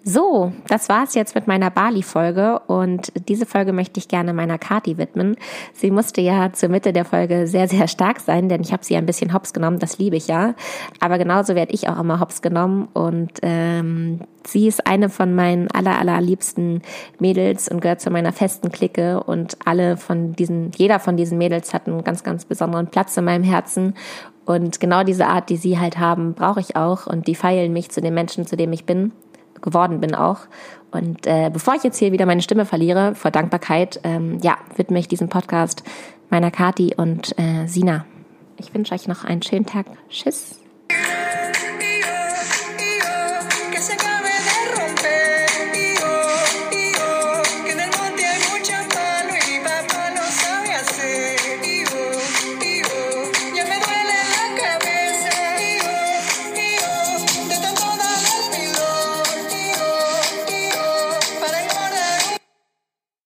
So, 0.09 0.53
das 0.69 0.89
war's 0.89 1.17
jetzt 1.17 1.35
mit 1.35 1.49
meiner 1.49 1.69
Bali-Folge 1.69 2.61
und 2.69 3.11
diese 3.27 3.45
Folge 3.45 3.73
möchte 3.73 3.99
ich 3.99 4.07
gerne 4.07 4.33
meiner 4.33 4.57
Kati 4.57 4.99
widmen. 4.99 5.35
Sie 5.73 5.91
musste 5.91 6.21
ja 6.21 6.53
zur 6.53 6.69
Mitte 6.69 6.93
der 6.93 7.05
Folge 7.05 7.49
sehr, 7.49 7.67
sehr 7.67 7.89
stark 7.89 8.21
sein, 8.21 8.49
denn 8.49 8.61
ich 8.61 8.73
habe 8.73 8.85
sie 8.85 8.95
ein 8.97 9.05
bisschen 9.05 9.35
hops 9.35 9.53
genommen, 9.53 9.81
das 9.81 9.99
liebe 9.99 10.15
ich 10.15 10.29
ja. 10.29 10.55
Aber 11.01 11.19
genauso 11.19 11.57
werde 11.57 11.75
ich 11.75 11.89
auch 11.89 11.99
immer 11.99 12.21
hops 12.21 12.41
genommen 12.41 12.87
und 12.95 13.33
ähm, 13.43 14.21
sie 14.47 14.69
ist 14.69 14.87
eine 14.87 15.09
von 15.09 15.35
meinen 15.35 15.69
aller, 15.73 15.99
allerliebsten 15.99 16.83
Mädels 17.19 17.69
und 17.69 17.81
gehört 17.81 18.01
zu 18.01 18.11
meiner 18.11 18.33
festen 18.33 18.71
Clique 18.71 19.21
und 19.25 19.57
alle 19.65 19.97
von 19.97 20.35
diesen, 20.35 20.71
jeder 20.77 21.01
von 21.01 21.17
diesen 21.17 21.37
Mädels 21.37 21.75
hat 21.75 21.89
einen 21.89 22.05
ganz, 22.05 22.23
ganz 22.23 22.45
besonderen 22.45 22.87
Platz 22.87 23.17
in 23.17 23.25
meinem 23.25 23.43
Herzen 23.43 23.95
und 24.47 24.79
genau 24.79 25.03
diese 25.03 25.27
Art, 25.27 25.51
die 25.51 25.57
sie 25.57 25.81
halt 25.81 25.99
haben, 25.99 26.35
brauche 26.35 26.61
ich 26.61 26.77
auch 26.77 27.09
und 27.09 27.27
die 27.27 27.35
feilen 27.35 27.73
mich 27.73 27.91
zu 27.91 28.01
den 28.01 28.15
Menschen, 28.15 28.47
zu 28.47 28.57
dem 28.57 28.73
ich 28.73 28.85
bin 28.85 29.11
geworden 29.63 30.01
bin 30.01 30.15
auch. 30.15 30.41
Und 30.91 31.27
äh, 31.27 31.51
bevor 31.53 31.75
ich 31.75 31.83
jetzt 31.83 31.99
hier 31.99 32.13
wieder 32.13 32.27
meine 32.27 32.43
Stimme 32.43 32.65
verliere, 32.65 33.15
vor 33.15 33.31
Dankbarkeit, 33.31 34.01
ähm, 34.05 34.39
ja, 34.43 34.57
widme 34.77 34.99
ich 34.99 35.09
diesen 35.09 35.29
Podcast 35.29 35.83
meiner 36.31 36.51
Kati 36.51 36.95
und 36.97 37.39
äh, 37.39 37.67
Sina. 37.67 38.07
Ich 38.59 38.73
wünsche 38.75 38.95
euch 38.95 39.07
noch 39.07 39.25
einen 39.25 39.43
schönen 39.43 39.67
Tag. 39.67 39.87
Tschüss. 40.09 40.66